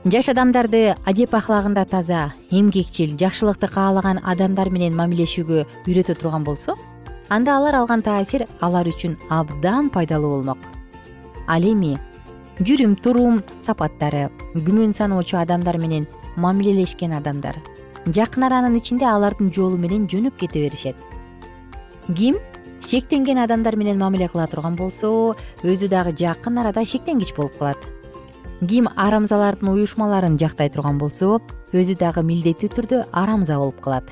жаш 0.04 0.28
адамдарды 0.28 0.98
адеп 1.08 1.32
ахлагында 1.38 1.86
таза 1.88 2.34
эмгекчил 2.52 3.14
жакшылыкты 3.16 3.70
каалаган 3.72 4.18
адамдар 4.20 4.68
менен 4.70 4.98
мамилешүүгө 5.00 5.62
үйрөтө 5.88 6.16
турган 6.20 6.44
болсо 6.44 6.76
анда 7.30 7.56
алар 7.56 7.78
алган 7.80 8.04
таасир 8.04 8.44
алар 8.60 8.90
үчүн 8.92 9.16
абдан 9.30 9.88
пайдалуу 9.90 10.34
болмок. 10.34 10.58
Ал 11.48 11.64
эми 11.64 11.94
жүрүм 12.60 12.98
турум 13.00 13.40
сапаттары 13.64 14.26
күмөн 14.54 14.92
саноочу 14.92 15.40
адамдар 15.40 15.80
менен 15.80 16.10
мамилелешкен 16.36 17.16
адамдар 17.16 17.62
жакын 18.06 18.50
аранын 18.50 18.76
ичинде 18.76 19.08
алардын 19.08 19.56
жолу 19.56 19.80
менен 19.80 20.10
жөнөп 20.12 20.36
кете 20.36 20.68
беришет. 20.68 20.96
Ким 22.12 22.44
шектенген 22.82 23.40
адамдар 23.40 23.80
менен 23.80 24.04
мамиле 24.04 24.28
кыла 24.28 24.52
турган 24.52 24.76
болсо 24.76 25.38
өзү 25.64 25.88
дагы 25.88 26.12
жакын 26.12 26.60
арада 26.60 26.84
шектенгич 26.84 27.34
болуп 27.40 27.56
калат 27.58 27.93
ким 28.68 28.88
арамзалардын 28.96 29.70
уюшмаларын 29.70 30.38
жактай 30.38 30.70
турган 30.70 30.98
болсо 30.98 31.40
өзү 31.74 31.96
дагы 32.00 32.24
милдеттүү 32.24 32.70
түрдө 32.70 33.00
арамза 33.12 33.58
болуп 33.58 33.82
калат. 33.82 34.10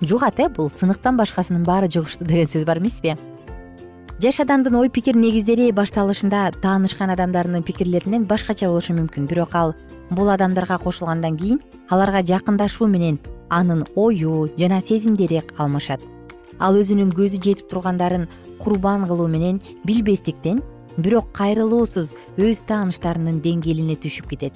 Жугат 0.00 0.40
э 0.40 0.48
бул 0.48 0.70
сыныктан 0.70 1.16
башкасынын 1.16 1.64
баары 1.64 1.88
жугуштуу 1.88 2.26
деген 2.26 2.46
сөз 2.46 2.64
бар 2.64 2.78
эмеспи? 2.78 3.16
Жаш 4.20 4.40
адамдын 4.40 4.74
ой 4.76 4.88
пикир 4.90 5.16
негиздери 5.16 5.72
башталышында 5.72 6.52
таанышкан 6.62 7.10
адамдарынын 7.10 7.62
пикирлеринен 7.62 8.24
башкача 8.24 8.68
болушу 8.68 8.92
мүмкүн. 8.92 9.26
Бирок 9.26 9.54
ал 9.54 9.74
бул 10.10 10.28
адамдарга 10.28 10.78
кошулгандан 10.78 11.36
кийин 11.36 11.60
аларга 11.88 12.22
жакындашуу 12.22 12.86
менен 12.86 13.18
анын 13.48 13.84
ою 13.96 14.48
жана 14.58 14.82
сезимдери 14.82 15.42
алмашат 15.56 16.00
ал 16.60 16.76
өзүнүн 16.76 17.12
көзү 17.16 17.40
жетип 17.40 17.68
тургандарын 17.70 18.28
курбан 18.60 19.06
кылуу 19.08 19.28
менен 19.28 19.60
билбестиктен 19.88 20.60
бирок 21.02 21.30
кайрылуусуз 21.36 22.14
өз 22.38 22.62
тааныштарынын 22.68 23.40
деңгээлине 23.44 23.96
түшүп 24.00 24.30
кетет. 24.32 24.54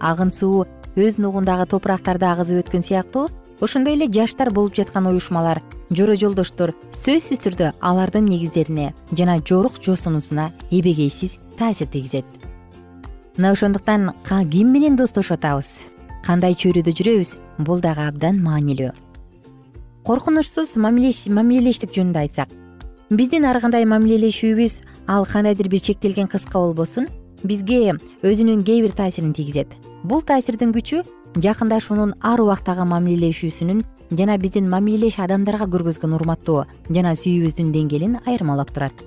Агын 0.00 0.32
суу 0.32 0.66
өз 0.96 1.18
нугундагы 1.20 1.66
топурактарды 1.70 2.26
агызып 2.28 2.64
өткөн 2.64 2.84
сыяктуу 2.86 3.28
ошондой 3.60 3.96
эле 3.96 4.08
жаштар 4.12 4.50
болуп 4.52 4.76
жаткан 4.76 5.06
уюшмалар 5.06 5.62
жора 5.90 6.16
жолдоштор 6.16 6.74
сөзсүз 6.92 7.40
түрдө 7.44 7.72
алардын 7.80 8.26
негиздерине 8.28 8.92
жана 9.12 9.38
жорук 9.40 9.80
жосунуусуна 9.84 10.50
эбегейсиз 10.70 11.38
таасир 11.58 11.88
тийгизет. 11.88 12.24
Мына 13.36 13.52
ошондуктан 13.52 14.12
ким 14.24 14.72
менен 14.72 14.96
достошуп 14.96 15.38
атабыз 15.38 15.72
кандай 16.24 16.54
чөйрөдө 16.54 16.92
жүрөбүз 16.96 17.36
бул 17.58 17.80
дагы 17.80 18.08
абдан 18.08 18.40
маанилүү. 18.42 18.92
Коркунучсуз 20.06 20.76
мамилелештик 20.76 21.92
жөнүндө 21.94 22.24
айтсак 22.24 22.48
биздин 23.10 23.44
ар 23.46 23.60
кандай 23.62 23.84
мамилелешүүбүз 23.86 24.80
ал 25.06 25.26
кандайдыр 25.30 25.68
бир 25.70 25.80
чектелген 25.80 26.26
кыска 26.26 26.58
болбосун 26.58 27.06
бизге 27.44 27.94
өзүнүн 28.26 28.64
кээ 28.66 28.82
бир 28.82 28.94
таасирин 28.98 29.32
тийгизет. 29.32 29.68
Бул 30.02 30.22
таасирдин 30.26 30.72
күчү 30.74 31.04
жакындашуунун 31.38 32.16
ар 32.20 32.42
убактагы 32.42 32.82
мамилелешүүсүнүн 32.90 33.84
жана 34.10 34.38
биздин 34.42 34.66
мамилелеш 34.68 35.20
адамдарга 35.22 35.68
көргөзгөн 35.70 36.16
урматтоо 36.18 36.64
жана 36.90 37.14
сүйүүбүздүн 37.14 37.70
деңгээлин 37.76 38.18
айырмалап 38.26 38.74
турат. 38.74 38.98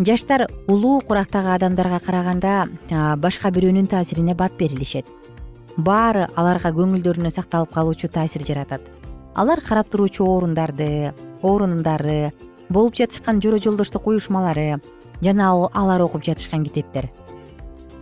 Жаштар 0.00 0.46
улуу 0.66 1.02
курактагы 1.04 1.52
адамдарга 1.58 2.00
караганда 2.00 3.16
башка 3.20 3.52
бирөөнүн 3.52 3.90
таасирине 3.92 4.34
бат 4.34 4.56
берилишет. 4.56 5.04
Баары 5.76 6.24
аларга 6.36 6.72
көңүлдөрүнө 6.72 7.28
сакталып 7.30 7.74
калуучу 7.74 8.08
таасир 8.08 8.48
жаратат. 8.48 8.80
Алар 9.34 9.60
карап 9.60 9.90
туруучу 9.90 10.24
орундарды 10.24 11.12
орундары 11.42 12.32
болуп 12.68 12.96
жатышкан 12.96 13.40
жора 13.42 13.58
жолдоштук 13.58 14.06
уюшмалары 14.06 14.80
жана 15.22 15.50
алар 15.72 16.02
окуп 16.02 16.24
жатышкан 16.24 16.64
китептер. 16.64 17.10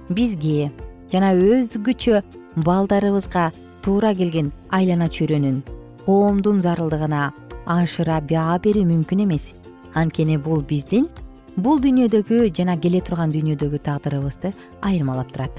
Бизге 0.09 0.71
жана 1.13 1.33
өзгөчө 1.35 2.23
балдарыбызга 2.57 3.51
туура 3.83 4.15
келген 4.15 4.53
айлана 4.71 5.09
чөйрөнүн 5.09 5.63
коомдун 6.07 6.63
зарылдыгына 6.63 7.31
ашыра 7.67 8.21
баа 8.21 8.59
берүү 8.59 8.85
мүмкүн 8.89 9.25
эмес. 9.27 9.53
Анткени 9.95 10.39
бул 10.39 10.63
биздин 10.63 11.09
бул 11.57 11.81
дүйнөдөгү 11.81 12.49
жана 12.57 12.79
келе 12.81 13.03
турган 13.05 13.33
дүйнөдөгү 13.33 13.83
тагдырыбызды 13.85 14.53
айырмалап 14.81 15.33
турат. 15.33 15.53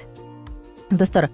Достор 0.90 1.30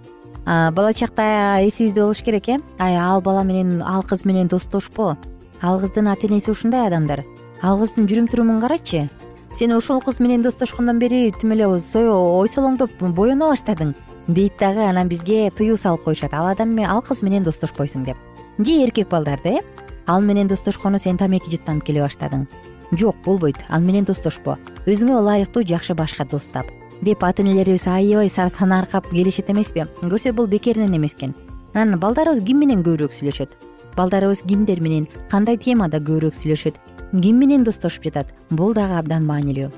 бала 0.45 0.93
чакта 0.93 1.59
эсибизде 1.63 2.01
болуш 2.01 2.21
керек 2.23 2.49
э? 2.49 2.57
Ал 2.77 3.21
бала 3.21 3.43
менен 3.43 3.81
ал 3.81 4.03
кыз 4.03 4.25
менен 4.25 4.47
достошпо. 4.47 5.17
Ал 5.61 5.79
кыздын 5.79 6.07
ата 6.07 6.27
энеси 6.27 6.51
ушундай 6.51 6.87
адамдар 6.87 7.25
ал 7.61 7.79
кыздын 7.79 8.07
жүрүм 8.07 8.29
турумун 8.31 8.61
карачы. 8.61 9.09
Сен 9.53 9.73
ушул 9.75 10.01
кыз 10.01 10.19
менен 10.19 10.41
достошкондон 10.41 10.99
бери 10.99 11.33
тим 11.41 11.51
эле 11.51 11.67
ой 11.67 11.79
солоңдоп 11.81 12.91
боено 12.99 13.49
баштадың 13.49 13.95
дейт 14.27 14.57
дагы 14.59 14.85
анан 14.85 15.09
бизге 15.09 15.49
тыюу 15.51 15.77
салып 15.77 16.03
коюшат. 16.03 16.33
Ал 16.33 16.47
адам 16.47 16.77
ал 16.85 17.01
кыз 17.01 17.23
менен 17.23 17.43
достошпойсуң 17.43 18.05
деп. 18.05 18.17
Же 18.59 18.83
эркек 18.83 19.09
балдарды 19.09 19.59
э? 19.59 19.61
Ал 20.07 20.21
менен 20.21 20.47
достошкону 20.47 20.99
сен 20.99 21.17
тамеки 21.17 21.49
жыттанып 21.49 21.85
келе 21.85 22.01
баштадың. 22.01 22.47
Жок 22.91 23.15
болбойт. 23.25 23.57
Ал 23.69 23.81
менен 23.81 24.05
достошпо. 24.05 24.57
Өзүңө 24.85 25.19
ылайыктуу 25.19 25.63
жакшы 25.63 25.93
башка 25.93 26.25
дос 26.25 26.47
тап. 26.47 26.65
Деп 27.01 27.23
ата 27.23 27.41
энелерибиз 27.41 27.87
аябай 27.87 28.29
санааркап 28.29 29.09
келишет 29.09 29.49
эмеспи? 29.49 29.85
Көрсө 30.01 30.33
бул 30.33 30.47
бекеринен 30.47 30.95
эмес 30.95 31.13
экен 31.13 31.33
анан 31.73 31.99
балдарыбыз 31.99 32.41
ким 32.45 32.59
менен 32.59 32.83
көбүрөөк 32.83 33.13
сүйлөшөт? 33.13 33.55
Балдарыбыз 33.95 34.41
кимдер 34.47 34.81
менен 34.81 35.07
кандай 35.31 35.57
темада 35.57 35.99
көбүрөөк 35.99 36.35
сүйлөшөт 36.35 36.75
ким 37.11 37.39
менен 37.39 37.63
достошуп 37.63 38.03
жатат? 38.03 38.33
Бул 38.49 38.73
дагы 38.73 38.97
абдан 38.99 39.25
маанилүү. 39.25 39.69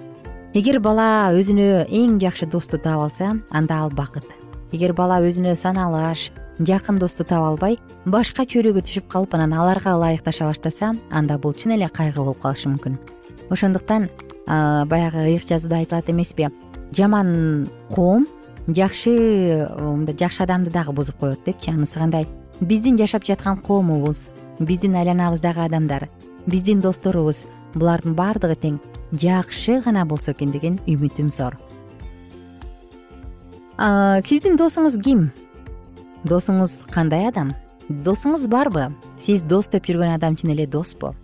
Эгер 0.54 0.82
бала 0.84 1.32
өзүнө 1.32 1.88
эң 1.88 2.18
жакшы 2.20 2.46
досту 2.46 2.78
таап 2.78 3.06
алса 3.08 3.38
анда 3.50 3.78
ал 3.86 3.90
бакыт. 3.90 4.26
Эгер 4.72 4.94
бала 4.94 5.22
өзүнө 5.24 5.56
саналаш 5.56 6.32
жакын 6.60 7.00
досту 7.00 7.24
таба 7.24 7.54
албай 7.54 7.78
башка 8.06 8.44
чөйрөгө 8.44 8.84
түшүп 8.84 9.08
калып 9.08 9.36
анан 9.36 9.54
аларга 9.54 9.96
ылайыкташа 9.96 10.50
баштаса 10.50 10.92
анда 11.10 11.38
бул 11.40 11.54
чын 11.54 11.78
эле 11.78 11.88
кайгы 11.88 12.20
болуп 12.20 12.42
калышы 12.42 12.70
мүмкүн. 12.70 13.00
Ошондуктан 13.50 14.10
баягы 14.46 15.24
ыйык 15.32 15.48
жазууда 15.48 15.78
айтылат 15.78 16.10
эмеспи 16.10 16.50
жаман 16.92 17.68
коом 17.90 18.28
жакшы 18.68 19.70
мындай 19.80 20.16
жакшы 20.20 20.44
адамды 20.44 20.72
дагы 20.72 20.92
бузуп 20.92 21.18
коет 21.18 21.40
депчи 21.46 21.72
анысы 21.72 22.00
кандай? 22.00 22.28
Биздин 22.60 22.98
жашап 22.98 23.24
жаткан 23.26 23.58
коомубуз 23.58 24.30
биздин 24.60 24.96
айланабыздагы 24.96 25.62
адамдар 25.66 26.10
биздин 26.48 26.82
досторубуз 26.82 27.46
булардын 27.76 28.16
баардыгы 28.18 28.56
тең 28.60 28.80
жакшы 29.12 29.80
гана 29.86 30.06
болсо 30.06 30.34
экен 30.34 30.52
деген 30.52 30.80
үмүтүм 30.88 31.32
зор. 31.32 31.58
Сиздин 34.28 34.58
досуңуз 34.60 34.98
ким? 35.02 35.30
Досуңуз 36.28 36.82
кандай 36.92 37.28
адам? 37.30 37.54
Досуңуз 37.90 38.48
барбы? 38.52 38.92
Сиз 39.20 39.42
дос 39.42 39.72
деп 39.72 39.88
жүргөн 39.90 40.16
адам 40.16 40.36
чын 40.36 40.54
эле 40.54 40.68
доспу? 40.68 41.16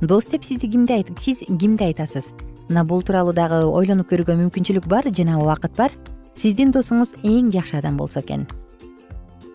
Дос 0.00 0.26
деп 0.30 0.44
сизди 0.44 0.70
кимди 0.70 1.04
сиз 1.18 1.42
кимди 1.48 1.90
айтасыз? 1.90 2.30
Мына 2.68 2.84
бул 2.84 3.02
тууралуу 3.02 3.32
дагы 3.32 3.64
ойлонуп 3.66 4.10
көрүүгө 4.12 4.38
мүмкүнчүлүк 4.44 4.88
бар 4.88 5.10
жана 5.12 5.38
убакыт 5.40 5.76
бар? 5.76 5.92
Сиздин 6.36 6.72
досуңуз 6.72 7.16
эң 7.24 7.52
жакшы 7.52 7.78
адам 7.80 7.96
болсо 7.96 8.20
экен 8.20 8.46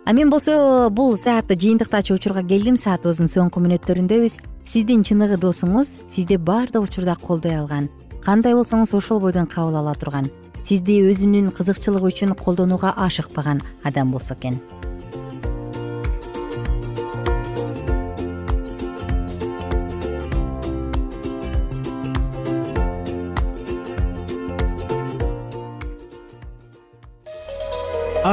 а 0.06 0.14
мен 0.14 0.30
болсо 0.30 0.90
бул 0.92 1.18
саатты 1.18 1.56
жыйынтыктаачу 1.56 2.16
учурга 2.16 2.44
келдим. 2.44 2.78
Саатыбыздын 2.78 3.32
соңку 3.32 3.64
мүнөттөрүндөбүз 3.64 4.38
сиздин 4.68 5.04
чыныгы 5.04 5.38
досуңуз 5.40 5.98
сизди 6.10 6.38
баардык 6.38 6.84
учурда 6.84 7.16
колдой 7.16 7.56
алган. 7.58 7.90
Кандай 8.24 8.54
болсоңуз 8.54 8.94
ошол 8.96 9.20
бойдон 9.24 9.48
кабыл 9.48 9.80
ала 9.80 9.96
турган. 9.96 10.30
Сизди 10.64 11.02
өзүнүн 11.04 11.52
кызыкчылыгы 11.56 12.12
үчүн 12.12 12.36
колдонууга 12.40 12.94
ашыкпаган 12.96 13.62
адам 13.84 14.12
болсо 14.12 14.36
экен 14.36 14.60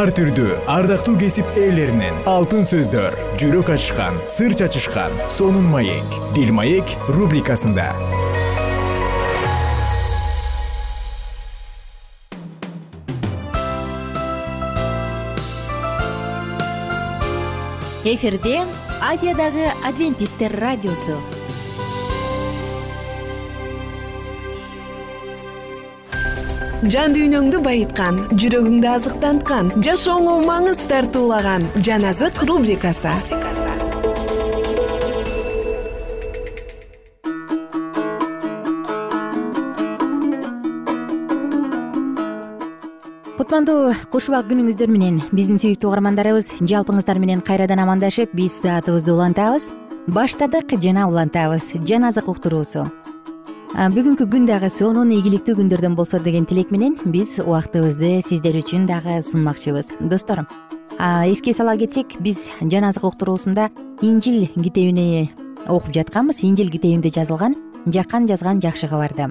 ар 0.00 0.08
түрдүү 0.16 0.54
ардактуу 0.70 1.12
кесип 1.20 1.48
ээлеринен. 1.60 2.22
Алтын 2.30 2.64
сөздөр 2.68 3.16
жүрөк 3.40 3.68
ачышкан 3.74 4.14
сыр 4.32 4.54
чачышкан 4.56 5.12
сонун 5.28 5.66
маек. 5.68 6.14
Бил 6.32 6.54
маек 6.56 6.94
рубрикасында. 7.12 7.90
Эфирде 18.08 18.62
азиядагы 19.04 19.68
адвентисттер 19.84 20.56
радиосу 20.64 21.18
жан 26.88 27.12
дүйнөңдү 27.12 27.58
байыткан 27.60 28.18
жүрөгүңдү 28.40 28.88
азыктанткан 28.88 29.66
жашооңо 29.84 30.38
маңыз 30.46 30.80
тартуулаган 30.88 31.66
жан 31.84 32.06
азык 32.08 32.40
рубрикасы. 32.48 33.12
Кутмандуу 43.36 43.92
куш 44.12 44.30
убак 44.30 44.48
күнүңүздөр 44.48 44.88
менен 44.88 45.20
биздин 45.36 45.60
сүйүктүү 45.60 45.90
угармандарыбыз 45.90 46.52
жалпыңыздар 46.64 47.20
менен 47.20 47.44
кайрадан 47.44 47.84
амандашып 47.84 48.32
биз 48.32 48.56
саатыбызды 48.62 49.12
улантабыз 49.12 49.68
баштадык 50.08 50.78
жана 50.80 51.08
улантабыз. 51.12 51.74
Жан 51.84 52.08
азык 52.08 52.28
уктуруусу 52.28 52.88
бүгүнкү 53.70 54.26
күн 54.26 54.48
дагы 54.48 54.66
сонун 54.66 55.12
ийгиликтүү 55.14 55.54
күндөрдөн 55.60 55.94
болсо 55.94 56.18
деген 56.18 56.42
тилек 56.44 56.72
менен 56.74 56.96
биз 57.06 57.36
убактыбызды 57.38 58.18
сиздер 58.26 58.56
үчүн 58.58 58.86
дагы 58.88 59.20
сунмакчыбыз. 59.22 59.94
Достор 60.00 60.42
эске 60.98 61.54
сала 61.54 61.76
кетсек 61.78 62.18
биз 62.18 62.48
жан 62.60 62.88
азык 62.88 63.04
уктуруусунда 63.04 63.70
инжил 64.02 64.48
китебини 64.56 65.30
окуп 65.68 65.94
жатканбыз. 65.94 66.42
Инжил 66.42 66.68
китебинде 66.68 67.10
жазылган 67.14 67.54
жакан 67.86 68.26
жазган 68.26 68.60
жакшы 68.60 68.88
кабарды 68.88 69.30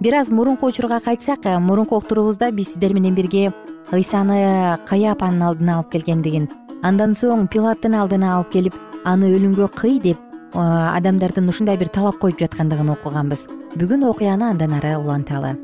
бир 0.00 0.14
аз 0.14 0.30
мурунку 0.30 0.66
учурга 0.66 0.98
кайтсак 1.00 1.46
мурунку 1.60 1.96
уктуруубузда 1.96 2.50
биз 2.50 2.72
сиздер 2.72 2.92
менен 2.92 3.14
бирге 3.14 3.52
ыйсаны 3.92 4.78
каяпанын 4.84 5.42
алдына 5.42 5.78
алып 5.78 5.92
келгендигин 5.92 6.48
андан 6.82 7.14
соң 7.14 7.46
пилаттын 7.46 7.94
алдына 7.94 8.34
алып 8.34 8.50
келип 8.50 8.74
аны 9.04 9.30
өлүмгө 9.30 9.70
кый 9.78 10.00
деп 10.00 10.18
адамдардын 10.60 11.48
ушундай 11.48 11.76
бир 11.76 11.88
талап 11.92 12.18
коюп 12.18 12.38
жаткандыгын 12.40 12.90
окуганбыз. 12.94 13.46
Бүгүн 13.76 14.06
окуяны 14.08 14.50
андан 14.50 14.72
ары 14.72 14.96
уланталы. 14.96 15.56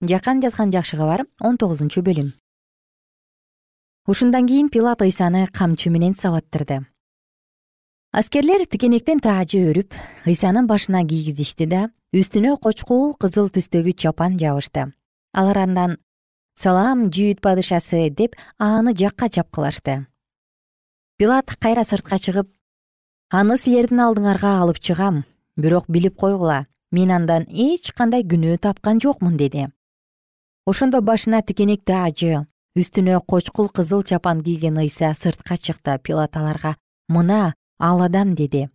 Жакан 0.00 0.40
жазган 0.40 0.72
жакшы 0.72 0.96
кабар 0.96 1.26
он 1.40 1.58
тогузунчу 1.58 2.00
бөлүм. 2.00 2.32
Ушундан 4.08 4.46
кийин 4.46 4.70
пилат 4.70 5.02
ыйсаны 5.02 5.48
камчы 5.52 5.90
менен 5.90 6.14
сабаттырды. 6.16 6.86
Аскерлер 8.12 8.64
тикенектен 8.66 9.20
таажы 9.20 9.60
өрүп 9.70 9.92
ыйсанын 10.26 10.66
башына 10.66 11.04
кийгизишти 11.04 11.66
да 11.68 11.90
үстүнө 12.16 12.56
кочкул 12.58 13.12
кызыл 13.14 13.52
түстөгү 13.52 13.92
чапан 13.92 14.38
жабышты. 14.40 14.92
Алар 15.36 15.58
андан 15.58 15.98
салам 16.56 17.10
жүйүт 17.12 17.44
падышасы! 17.44 18.08
деп 18.10 18.34
аны 18.58 18.96
жакка 18.96 19.28
чапкылашты 19.28 20.09
пилат 21.20 21.50
кайра 21.60 21.82
сыртка 21.84 22.16
чыгып 22.16 22.46
аны 23.28 23.58
силердин 23.60 23.98
алдыңарга 24.00 24.54
алып 24.62 24.78
чыгам 24.80 25.18
бирок 25.60 25.84
билип 25.92 26.14
койгула 26.16 26.62
мен 26.96 27.12
андан 27.12 27.44
эч 27.44 27.90
кандай 27.92 28.24
күнөө 28.24 28.56
тапкан 28.64 29.02
жокмун 29.04 29.36
деди. 29.36 29.66
Ошондо 30.64 31.02
башына 31.04 31.42
тикенек 31.44 31.84
таажы 31.84 32.46
үстүнө 32.72 33.20
кочкул 33.20 33.68
кызыл 33.68 34.02
чапан 34.02 34.40
кийген 34.40 34.80
ыйса 34.80 35.12
сыртка 35.12 35.58
чыкты. 35.58 35.98
Пилат 35.98 36.36
аларга 36.40 36.76
мына 37.06 37.52
ал 37.78 38.00
адам 38.00 38.34
деди. 38.34 38.70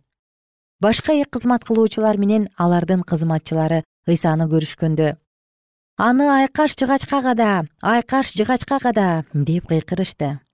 Башка 0.78 1.18
кызмат 1.28 1.64
кылуучулар 1.64 2.16
менен 2.16 2.48
алардын 2.56 3.02
кызматчылары 3.02 3.82
ыйсаны 4.06 4.46
көрүшкөндө 4.46 5.16
аны 5.98 6.30
айкаш 6.30 6.78
жыгачка 6.78 7.22
када 7.22 7.64
айкаш 7.82 8.34
жыгачка 8.38 8.78
када 8.78 9.24
деп 9.34 9.66
кыйкырышты 9.66 10.45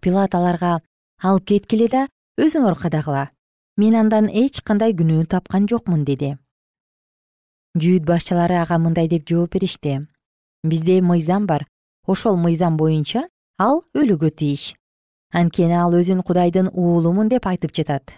пилат 0.00 0.34
аларга 0.34 0.80
алып 1.22 1.46
кеткиле 1.50 1.88
да 1.88 2.06
өзүңөр 2.40 2.78
кадагыла 2.80 3.28
мен 3.76 3.98
андан 3.98 4.30
эч 4.30 4.62
кандай 4.62 4.94
күнөө 4.94 5.26
тапкан 5.26 5.68
жокмун 5.70 6.04
деди. 6.04 6.36
Жүйүт 7.74 8.06
башчылары 8.06 8.58
ага 8.62 8.78
мындай 8.78 9.08
деп 9.08 9.26
жооп 9.28 9.54
беришти. 9.54 10.06
Бизде 10.62 11.00
мыйзам 11.02 11.46
бар. 11.46 11.66
Ошол 12.06 12.36
мыйзам 12.36 12.76
боюнча 12.76 13.26
ал 13.58 13.82
өлүүгө 13.94 14.30
тийиш. 14.30 14.74
Анткени 15.32 15.74
ал 15.74 15.94
өзүн 15.94 16.22
кудайдын 16.22 16.70
уулумун 16.72 17.28
деп 17.28 17.46
айтып 17.46 17.74
жатат 17.74 18.14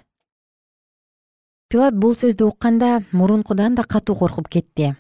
пилат 1.68 1.96
бул 1.98 2.14
сөздү 2.14 2.46
укканда 2.46 3.02
мурункудан 3.12 3.74
да 3.74 3.82
катуу 3.82 4.14
коркуп 4.16 4.48
кетти. 4.48 4.94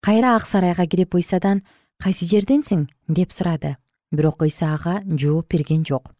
Кайра 0.00 0.36
ак 0.36 0.46
сарайга 0.46 0.86
кирип 0.86 1.14
ыйсадан 1.14 1.62
кайсы 2.02 2.24
жерденсиң 2.26 2.88
деп 3.08 3.32
сурады 3.32 3.76
бирок 4.12 4.42
ыйса 4.42 4.74
ага 4.74 5.02
жооп 5.18 5.48
берген 5.52 5.84
жок. 5.84 6.12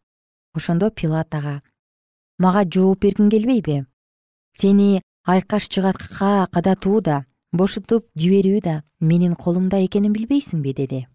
Ошондо 0.54 0.90
пилат 0.90 1.34
ага 1.34 1.60
мага 2.38 2.64
жооп 2.64 3.04
бергиң 3.04 3.30
келбейби? 3.30 3.84
Сени 4.58 5.02
айкаш 5.24 5.68
жыгачка 5.68 6.46
кадатуу 6.52 7.00
да 7.00 7.24
бошотуп 7.52 8.08
жиберүү 8.16 8.60
да 8.62 8.82
менин 9.00 9.34
колумда 9.36 9.78
экенин 9.84 10.12
билбейсиңби? 10.12 10.74
деди. 10.74 11.06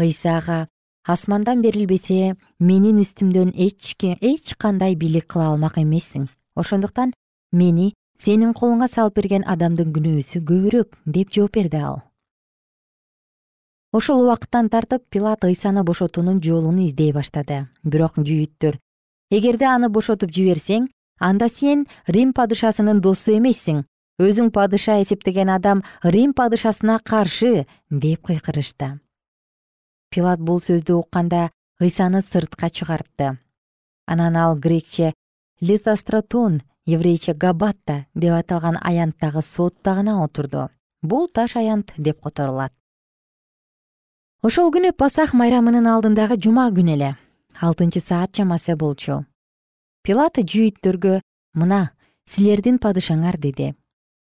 Ыйса 0.00 0.38
ага 0.38 0.68
асмандан 1.04 1.62
берилбесе 1.62 2.36
менин 2.58 2.98
үстүмдөн 3.00 3.52
эч 3.54 4.56
кандай 4.58 4.94
бийлик 4.94 5.26
кыла 5.26 5.52
алмак 5.52 5.78
эмессиң. 5.78 6.28
Ошондуктан 6.56 7.12
мени 7.52 7.94
сенин 8.18 8.52
колуңа 8.52 8.88
салып 8.88 9.16
берген 9.20 9.44
адамдын 9.46 9.92
күнөөсү 9.92 10.42
көбүрөөк 10.48 10.96
деп 11.06 11.32
жооп 11.32 11.54
берди 11.56 11.76
ал 11.76 12.02
ошол 13.96 14.24
убакыттан 14.24 14.68
тартып 14.68 15.02
пилат 15.08 15.44
ыйсаны 15.44 15.82
бошотуунун 15.82 16.42
жолун 16.42 16.78
издей 16.84 17.12
баштады. 17.16 17.66
Бирок 17.82 18.18
жүйүттөр 18.18 18.76
эгерде 19.30 19.66
аны 19.66 19.88
бошотуп 19.88 20.30
жиберсең 20.36 20.88
анда 21.18 21.48
сен 21.48 21.86
рим 22.06 22.32
падышасынын 22.36 23.00
досу 23.00 23.32
эмессиң. 23.36 23.84
Өзүң 24.20 24.50
падыша 24.52 25.00
эсептеген 25.02 25.50
адам 25.52 25.82
рим 26.02 26.32
падышасына 26.36 27.00
каршы 27.04 27.66
деп 27.90 28.28
кыйкырышты. 28.28 28.98
Пилат 30.10 30.40
бул 30.40 30.60
сөздү 30.60 31.00
укканда 31.02 31.50
ыйсаны 31.80 32.22
сыртка 32.22 32.70
чыгартты. 32.70 33.36
Анан 34.06 34.36
ал 34.36 34.56
грекче 34.56 35.12
литостратон 35.60 36.62
еврейче 36.86 37.34
габатта 37.34 38.06
деп 38.14 38.32
аталган 38.32 38.78
аянттагы 38.80 39.42
сотта 39.42 39.94
гана 39.94 40.22
отурду. 40.24 40.70
Бул 41.02 41.28
таш 41.28 41.56
аянт 41.56 41.92
деп 41.96 42.22
которулат 42.22 42.72
ошол 44.42 44.72
күнү 44.74 44.92
пасах 44.92 45.32
майрамынын 45.32 45.86
алдындагы 45.88 46.36
жума 46.36 46.66
күнү 46.74 46.92
эле 46.96 47.14
алтынчы 47.60 48.00
саат 48.00 48.32
чамасы 48.36 48.76
болчу. 48.76 49.24
Пилат 50.02 50.36
жүйүттөргө 50.36 51.20
мына 51.54 51.90
силердин 52.28 52.78
падышаңар 52.78 53.38
деди. 53.38 53.74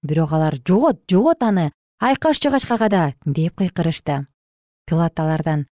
Бирок 0.03 0.33
алар 0.33 0.59
жогот 0.67 1.01
жогот 1.09 1.43
аны 1.43 1.71
айкаш 1.99 2.39
жыгачка 2.39 2.77
када 2.77 3.13
деп 3.25 3.57
кыйкырышты. 3.57 4.27
Пилат 4.85 5.19
алардан 5.19 5.65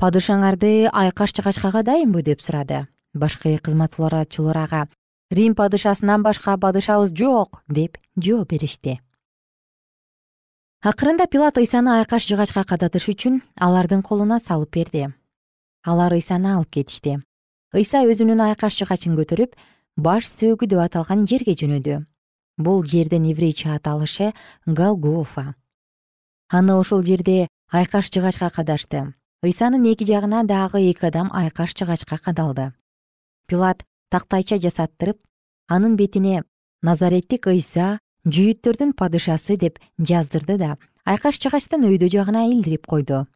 падышаңарды 0.00 0.88
айкаш 0.88 1.34
жыгачка 1.36 1.72
кадайынбы 1.72 2.22
деп 2.22 2.40
сурады. 2.40 2.86
Башкы 3.14 3.58
кызматкылчулар 3.58 4.56
ага 4.56 4.88
рим 5.30 5.54
падышасынан 5.54 6.22
башка 6.22 6.56
падышабыз 6.56 7.12
жок 7.12 7.62
деп 7.68 7.98
жооп 8.16 8.50
беришти 8.52 9.00
акырында 10.82 11.28
пилат 11.30 11.58
ыйсаны 11.62 11.92
айкаш 12.02 12.26
жыгачка 12.26 12.64
кадатыш 12.66 13.06
үчүн 13.12 13.40
алардын 13.54 14.02
колуна 14.02 14.40
салып 14.42 14.74
берди. 14.74 15.08
Алар 15.86 16.12
ыйсаны 16.12 16.56
алып 16.56 16.70
кетишти. 16.74 17.20
Ыйса 17.70 18.02
өзүнүн 18.02 18.42
айкаш 18.50 18.80
жыгачын 18.82 19.14
көтөрүп 19.14 19.54
баш 19.96 20.26
сөөгү 20.26 20.66
деп 20.66 20.82
аталган 20.82 21.22
жерге 21.30 21.54
жөнөдү. 21.54 22.02
Бул 22.58 22.82
жердин 22.82 23.30
еврейче 23.30 23.70
аталышы 23.70 24.32
галгофа 24.66 25.54
аны 26.52 26.74
ошол 26.74 27.02
жерде 27.02 27.48
айкаш 27.70 28.10
жыгачка 28.10 28.50
кадашты. 28.50 29.14
Ыйсанын 29.42 29.86
эки 29.86 30.04
жагына 30.04 30.44
дагы 30.44 30.82
эки 30.90 31.06
адам 31.06 31.30
айкаш 31.32 31.74
жыгачка 31.78 32.18
кадалды. 32.18 32.72
Пилат 33.46 33.84
тактайча 34.10 34.58
жасаттырып 34.58 35.18
анын 35.68 35.96
бетине 35.96 36.42
назареттик 36.82 37.46
ыйса 37.46 37.98
жүйүттөрдүн 38.26 38.92
падышасы 38.94 39.56
деп 39.58 39.78
жаздырды 39.98 40.58
да 40.58 40.76
айкаш 41.04 41.40
жыгачтын 41.42 41.86
өйдө 41.88 42.10
жагына 42.12 42.46
илдирип 42.52 42.86
койду. 42.86 43.26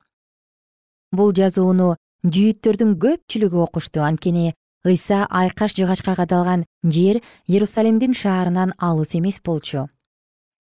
Бул 1.11 1.33
жазууну 1.35 1.97
жүйүттөрдүн 2.23 2.95
көпчүлүгү 3.03 3.59
окушту. 3.67 4.03
Анткени 4.03 4.55
ыйса 4.87 5.27
айкаш 5.31 5.75
жыгачка 5.75 6.15
кадалган 6.15 6.65
жер 6.85 7.23
иерусалимдин 7.47 8.15
шаарынан 8.15 8.75
алыс 8.79 9.15
эмес 9.19 9.41
болчу. 9.43 9.89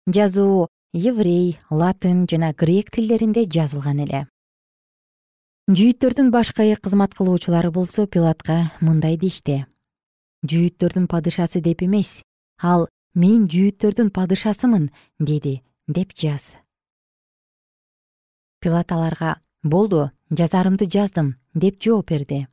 Жазуу 0.07 0.67
еврей 0.93 1.59
латын 1.69 2.25
жана 2.29 2.53
грек 2.53 2.89
тилдеринде 2.91 3.45
жазылган 3.45 4.01
эле. 4.05 4.25
Жүйүттөрдүн 5.67 6.31
башкы 6.31 6.73
кызмат 6.81 7.13
кылуучулары 7.13 7.71
болсо 7.71 8.07
пилатка 8.07 8.71
мындай 8.81 9.17
дешти. 9.17 9.65
Жүйүттөрдүн 10.47 11.07
падышасы 11.11 11.61
деп 11.61 11.83
эмес 11.83 12.21
ал 12.61 12.87
мен 13.15 13.47
жүйүттөрдүн 13.47 14.09
падышасымын 14.11 14.89
деди 15.19 15.61
деп 15.87 16.13
жаз. 16.13 16.53
Пилат 18.59 18.91
аларга 18.91 19.37
болду 19.63 20.11
жазарымды 20.29 20.85
жаздым 20.85 21.35
деп 21.53 21.81
жооп 21.81 22.09
берди. 22.09 22.47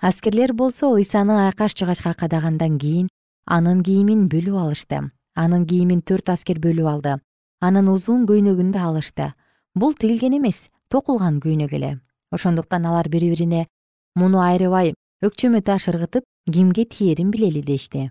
Аскерлер 0.00 0.52
болсо 0.52 0.92
ыйсаны 0.94 1.46
айкаш 1.46 1.74
жыгачка 1.74 2.14
кадагандан 2.14 2.78
кийин 2.78 3.08
анын 3.46 3.82
кийимин 3.82 4.28
бөлүп 4.28 4.56
алышты. 4.56 5.10
Анын 5.34 5.66
кийимин 5.66 6.02
төрт 6.02 6.28
аскер 6.28 6.58
бөлүп 6.58 6.86
алды. 6.86 7.20
Анын 7.60 7.88
узун 7.88 8.26
көйнөгүн 8.26 8.72
да 8.72 8.86
алышты. 8.88 9.32
Бул 9.74 9.94
тигилген 9.94 10.38
эмес 10.38 10.68
токулган 10.88 11.40
көйнөк 11.40 11.72
эле. 11.72 12.00
Ошондуктан 12.30 12.86
алар 12.86 13.08
бири 13.08 13.30
бирине 13.30 13.66
муну 14.14 14.38
айрыбай 14.38 14.94
өкчөмө 15.22 15.62
таш 15.62 15.88
ыргытып 15.90 16.24
кимге 16.52 16.84
тиерин 16.84 17.30
билели 17.30 17.62
дешти 17.62 18.10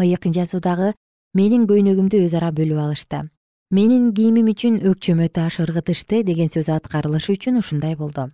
ыйык 0.00 0.24
жазуудагы 0.32 0.94
менин 1.36 1.66
көйнөгүмдү 1.68 2.24
өз 2.24 2.34
ара 2.38 2.50
бөлүп 2.52 2.80
алышты. 2.80 3.28
Менин 3.72 4.12
кийимим 4.16 4.48
үчүн 4.52 4.80
өкчөмө 4.88 5.28
таш 5.28 5.58
ыргытышты 5.64 6.22
деген 6.24 6.48
сөз 6.52 6.68
аткарылышы 6.72 7.36
үчүн 7.36 7.58
ушундай 7.60 7.96
болду. 7.96 8.30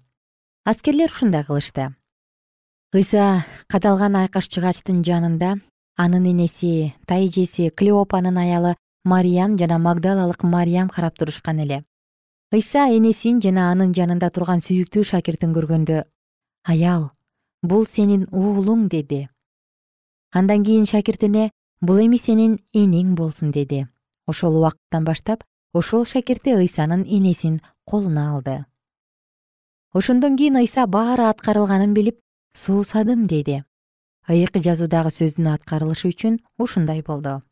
Аскерлер 0.64 1.10
ушундай 1.10 1.44
кылышты. 1.44 1.94
Ыйса 2.94 3.44
кадалган 3.66 4.16
айкаш 4.16 4.48
жыгачтын 4.50 5.02
жанында 5.06 5.56
анын 5.96 6.26
энеси 6.30 6.94
тайжеси 7.06 7.70
клеопанын 7.70 8.38
аялы 8.38 8.74
мариям 9.04 9.58
жана 9.58 9.78
магдалалык 9.78 10.42
мариям 10.42 10.88
карап 10.88 11.18
турушкан 11.18 11.58
эле. 11.60 11.84
Ыйса 12.52 12.88
энесин 12.88 13.40
жана 13.40 13.70
анын 13.70 13.94
жанында 13.94 14.30
турган 14.30 14.62
сүйүктүү 14.64 15.04
шакиртин 15.04 15.54
көргөндө 15.54 16.04
аял 16.64 17.10
бул 17.62 17.86
сенин 17.86 18.26
уулуң 18.32 18.88
деди 18.88 19.28
андан 20.32 20.64
кийин 20.64 20.86
шакиртине 20.86 21.50
бул 21.80 21.98
эми 21.98 22.18
сенин 22.18 22.58
энең 22.72 23.14
болсун 23.14 23.52
деди. 23.52 23.86
Ошол 24.26 24.58
убакыттан 24.58 25.04
баштап 25.04 25.44
ошол 25.72 26.04
шакирти 26.04 26.54
ыйсанын 26.54 27.04
энесин 27.04 27.60
колуна 27.84 28.34
алды. 28.34 28.64
Ошондон 29.92 30.36
кийин 30.36 30.56
ыйса 30.56 30.86
баары 30.86 31.24
аткарылганын 31.24 31.94
билип 31.94 32.20
суусадым 32.52 33.26
деди. 33.26 33.64
Ыйык 34.28 34.58
жазуудагы 34.60 35.10
сөздүн 35.10 35.54
аткарылышы 35.54 36.10
үчүн 36.12 36.40
ушундай 36.58 37.02
болду. 37.02 37.42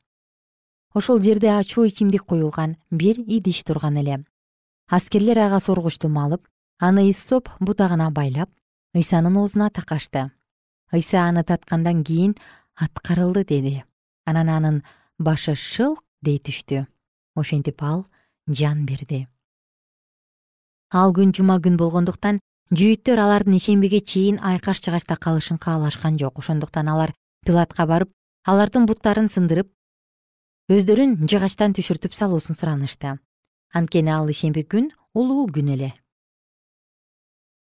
Ошол 0.92 1.22
жерде 1.22 1.50
ачуу 1.50 1.86
ичимдик 1.86 2.24
куюлган 2.24 2.76
бир 2.90 3.16
идиш 3.20 3.62
турган 3.64 3.96
эле. 3.96 4.24
Аскерлер 4.88 5.38
ага 5.38 5.60
соргучту 5.60 6.08
малып 6.08 6.46
аны 6.78 7.08
иссоп 7.10 7.48
бутагына 7.60 8.10
байлап 8.10 8.50
ыйсанын 8.94 9.36
оозуна 9.36 9.70
такашты. 9.70 10.30
Ыйса 10.92 11.28
аны 11.28 11.44
таткандан 11.44 12.04
кийин 12.04 12.36
аткарылды 12.76 13.44
деди. 13.44 13.84
Анан 14.24 14.48
анын 14.48 14.82
башы 15.18 15.54
шылк 15.54 16.04
дей 16.22 16.38
түштү. 16.38 16.86
Ошентип 17.34 17.82
ал 17.82 18.06
жан 18.46 18.84
берди. 18.86 19.26
Ал 20.90 21.12
күн 21.12 21.32
жума 21.34 21.58
күн 21.58 21.76
болгондуктан 21.80 22.40
жүйүттөр 22.70 23.20
алардын 23.20 23.56
ишембиге 23.56 24.00
чейин 24.00 24.38
айкаш 24.38 24.80
жыгачта 24.84 25.16
калышын 25.16 25.58
каалашкан 25.58 26.18
жок. 26.18 26.38
Ошондуктан 26.38 26.88
алар 26.88 27.14
пилатка 27.44 27.86
барып 27.86 28.12
алардын 28.44 28.86
буттарын 28.86 29.28
сындырып 29.32 29.72
өздөрүн 30.70 31.28
жыгачтан 31.30 31.74
түшүртүп 31.74 32.14
салуусун 32.14 32.56
суранышты. 32.58 33.18
Анткени 33.72 34.10
ал 34.10 34.28
ишемби 34.30 34.62
күн 34.62 34.90
улуу 35.14 35.48
күн 35.48 35.72
эле. 35.74 35.92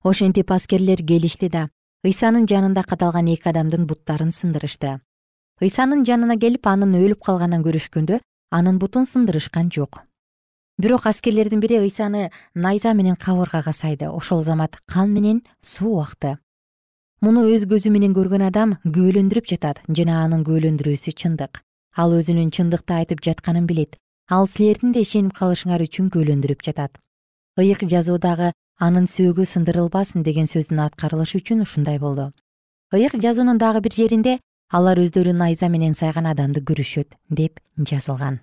Ошентип 0.04 0.50
аскерлер 0.50 1.02
келишти 1.04 1.48
да 1.48 1.68
ыйсанын 2.08 2.46
жанында 2.48 2.86
кадалган 2.88 3.26
эки 3.28 3.50
адамдын 3.50 3.84
буттарын 3.84 4.30
сындырышты. 4.32 5.00
ыйсанын 5.60 6.06
жанына 6.08 6.38
келип 6.40 6.66
анын 6.66 6.94
өлүп 6.96 7.20
калганын 7.26 7.64
көрүшкөндө 7.66 8.20
анын 8.50 8.78
бутун 8.78 9.04
сындырышкан 9.04 9.68
жок. 9.68 10.00
Бирок 10.78 11.04
аскерлердин 11.10 11.60
бири 11.60 11.76
ыйсаны 11.82 12.30
найза 12.54 12.94
менен 12.94 13.16
кабыргага 13.16 13.72
сайды 13.72 14.08
ошол 14.08 14.42
замат 14.42 14.78
кан 14.86 15.12
менен 15.12 15.42
суу 15.60 16.00
акты. 16.00 16.38
Муну 17.20 17.44
өз 17.52 17.66
көзү 17.68 17.90
менен 17.90 18.14
көргөн 18.14 18.46
адам 18.46 18.78
күбөлөндүрүп 18.86 19.50
жатат 19.52 19.82
жана 19.88 20.22
анын 20.24 20.46
күбөлөндүрүүсү 20.48 21.12
чындык. 21.12 21.60
Ал 21.96 22.14
өзүнүн 22.16 22.48
чындыкты 22.56 22.94
айтып 22.94 23.20
жатканын 23.20 23.66
билет. 23.66 23.98
Ал 24.30 24.48
силердин 24.48 24.92
да 24.92 25.04
ишенип 25.04 25.36
калышыңар 25.36 25.84
үчүн 25.84 26.08
күбөлөндүрүп 26.14 26.64
жатат. 26.64 26.96
Ыйык 27.58 27.84
жазуудагы 27.84 28.52
анын 28.78 29.08
сөөгү 29.10 29.42
сындырылбасын 29.42 30.22
деген 30.22 30.46
сөздүн 30.46 30.84
аткарылышы 30.86 31.40
үчүн 31.42 31.64
ушундай 31.64 31.98
болду. 31.98 32.30
Ыйык 32.94 33.18
жазуунун 33.18 33.58
дагы 33.58 33.82
бир 33.82 33.92
жеринде 33.92 34.38
алар 34.70 35.00
өздөрү 35.02 35.34
найза 35.34 35.68
менен 35.68 35.98
сайган 35.98 36.30
адамды 36.30 36.62
көрүшөт 36.62 37.18
деп 37.28 37.58
жазылган. 37.76 38.40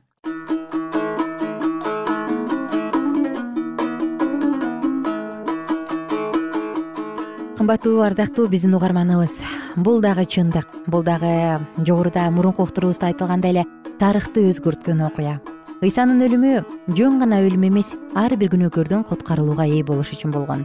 Кымбаттуу 7.56 8.04
ардактуу 8.04 8.50
биздин 8.52 8.76
угарманыбыз 8.76 9.40
бул 9.78 10.02
дагы 10.04 10.28
чындык 10.28 10.68
бул 10.86 11.02
дагы 11.02 11.64
жогоруда 11.80 12.30
мурунку 12.30 12.68
уктуруубузда 12.68 13.14
айтылгандай 13.14 13.56
эле 13.56 13.68
тарыхты 13.98 14.44
өзгөрткөн 14.52 15.08
окуя 15.08 15.40
ыйсанын 15.84 16.24
өлүмү 16.24 16.52
жөн 16.96 17.18
гана 17.20 17.42
өлүм 17.44 17.66
эмес 17.68 17.90
ар 18.16 18.32
бир 18.40 18.48
күнөөкөрдөн 18.54 19.04
куткарылууга 19.10 19.66
ээ 19.68 19.84
болуш 19.84 20.14
үчүн 20.16 20.32
болгон. 20.32 20.64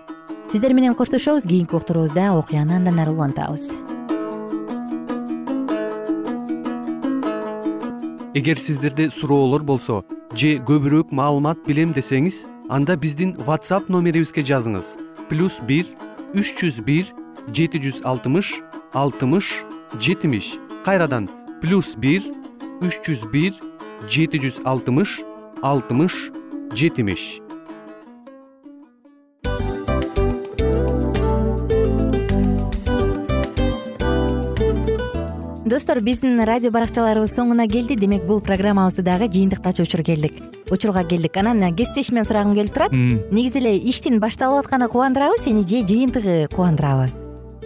Сиздер 0.52 0.74
менен 0.74 0.94
коштошобуз 0.94 1.42
кийинки 1.42 1.74
уктуруубузда 1.74 2.30
окуяны 2.38 2.76
андан 2.78 3.00
ары 3.02 3.10
улантабыз. 3.10 3.70
Эгер 8.34 8.58
сиздерде 8.58 9.10
суроолор 9.10 9.64
болсо 9.66 10.04
же 10.34 10.58
көбүрөөк 10.62 11.10
маалымат 11.10 11.58
билем 11.66 11.90
десеңиз 11.92 12.46
анда 12.70 12.94
биздин 12.96 13.34
whatsapp 13.42 13.90
номерибизге 13.90 14.46
жазыңыз. 14.46 14.94
Плюс 15.28 15.58
бир 15.66 15.90
үч 16.38 16.54
жүз 16.54 16.78
бир 16.86 17.10
жети 17.50 17.82
жүз 17.82 18.04
алтымыш 18.06 18.60
алтымыш 18.94 19.64
жетимиш. 19.98 20.54
Кайрадан 20.86 21.26
плюс 21.60 21.96
бир 21.98 22.22
үч 22.80 23.02
жүз 23.02 23.26
бир 23.34 23.58
жети 24.08 24.40
жүз 24.40 24.60
алтымыш 24.64 25.20
алтымыш 25.62 26.30
жетимиш. 26.74 27.40
Достор 35.70 36.00
биздин 36.02 36.40
радио 36.42 36.72
баракчаларыбыз 36.74 37.30
соңуна 37.36 37.68
келди. 37.70 37.94
Демек 37.94 38.24
бул 38.26 38.40
программабызды 38.42 39.04
дагы 39.06 39.28
жыйынтыктачу 39.30 39.84
учур 39.86 40.02
келдик. 40.02 40.40
Учурга 40.70 41.04
келдик. 41.04 41.36
Анан 41.36 41.76
кесиптешимден 41.76 42.24
сурагым 42.24 42.56
келип 42.58 42.74
турат. 42.74 42.90
Негизи 42.92 43.62
эле 43.62 43.76
иштин 43.78 44.18
башталып 44.18 44.64
атканы 44.64 44.88
кубандырабы 44.88 45.38
сени 45.38 45.62
же 45.62 45.86
жыйынтыгы 45.86 46.48
кубандырабы 46.50 47.29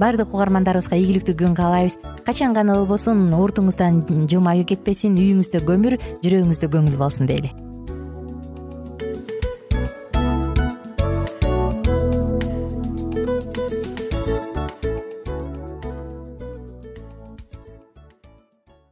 баардык 0.00 0.34
угармандарыбызга 0.34 0.96
ийгиликтүү 0.96 1.36
күн 1.44 1.56
каалайбыз. 1.58 1.98
Качан 2.26 2.54
гана 2.56 2.78
болбосун 2.80 3.28
уртуңуздан 3.36 4.04
жылмаюу 4.30 4.68
кетпесин 4.68 5.18
үйүңүздө 5.20 5.64
көмүр 5.68 5.98
жүрөгүңүздө 6.24 6.72
көңүл 6.72 6.96
болсун 7.00 7.28
дейли 7.30 7.69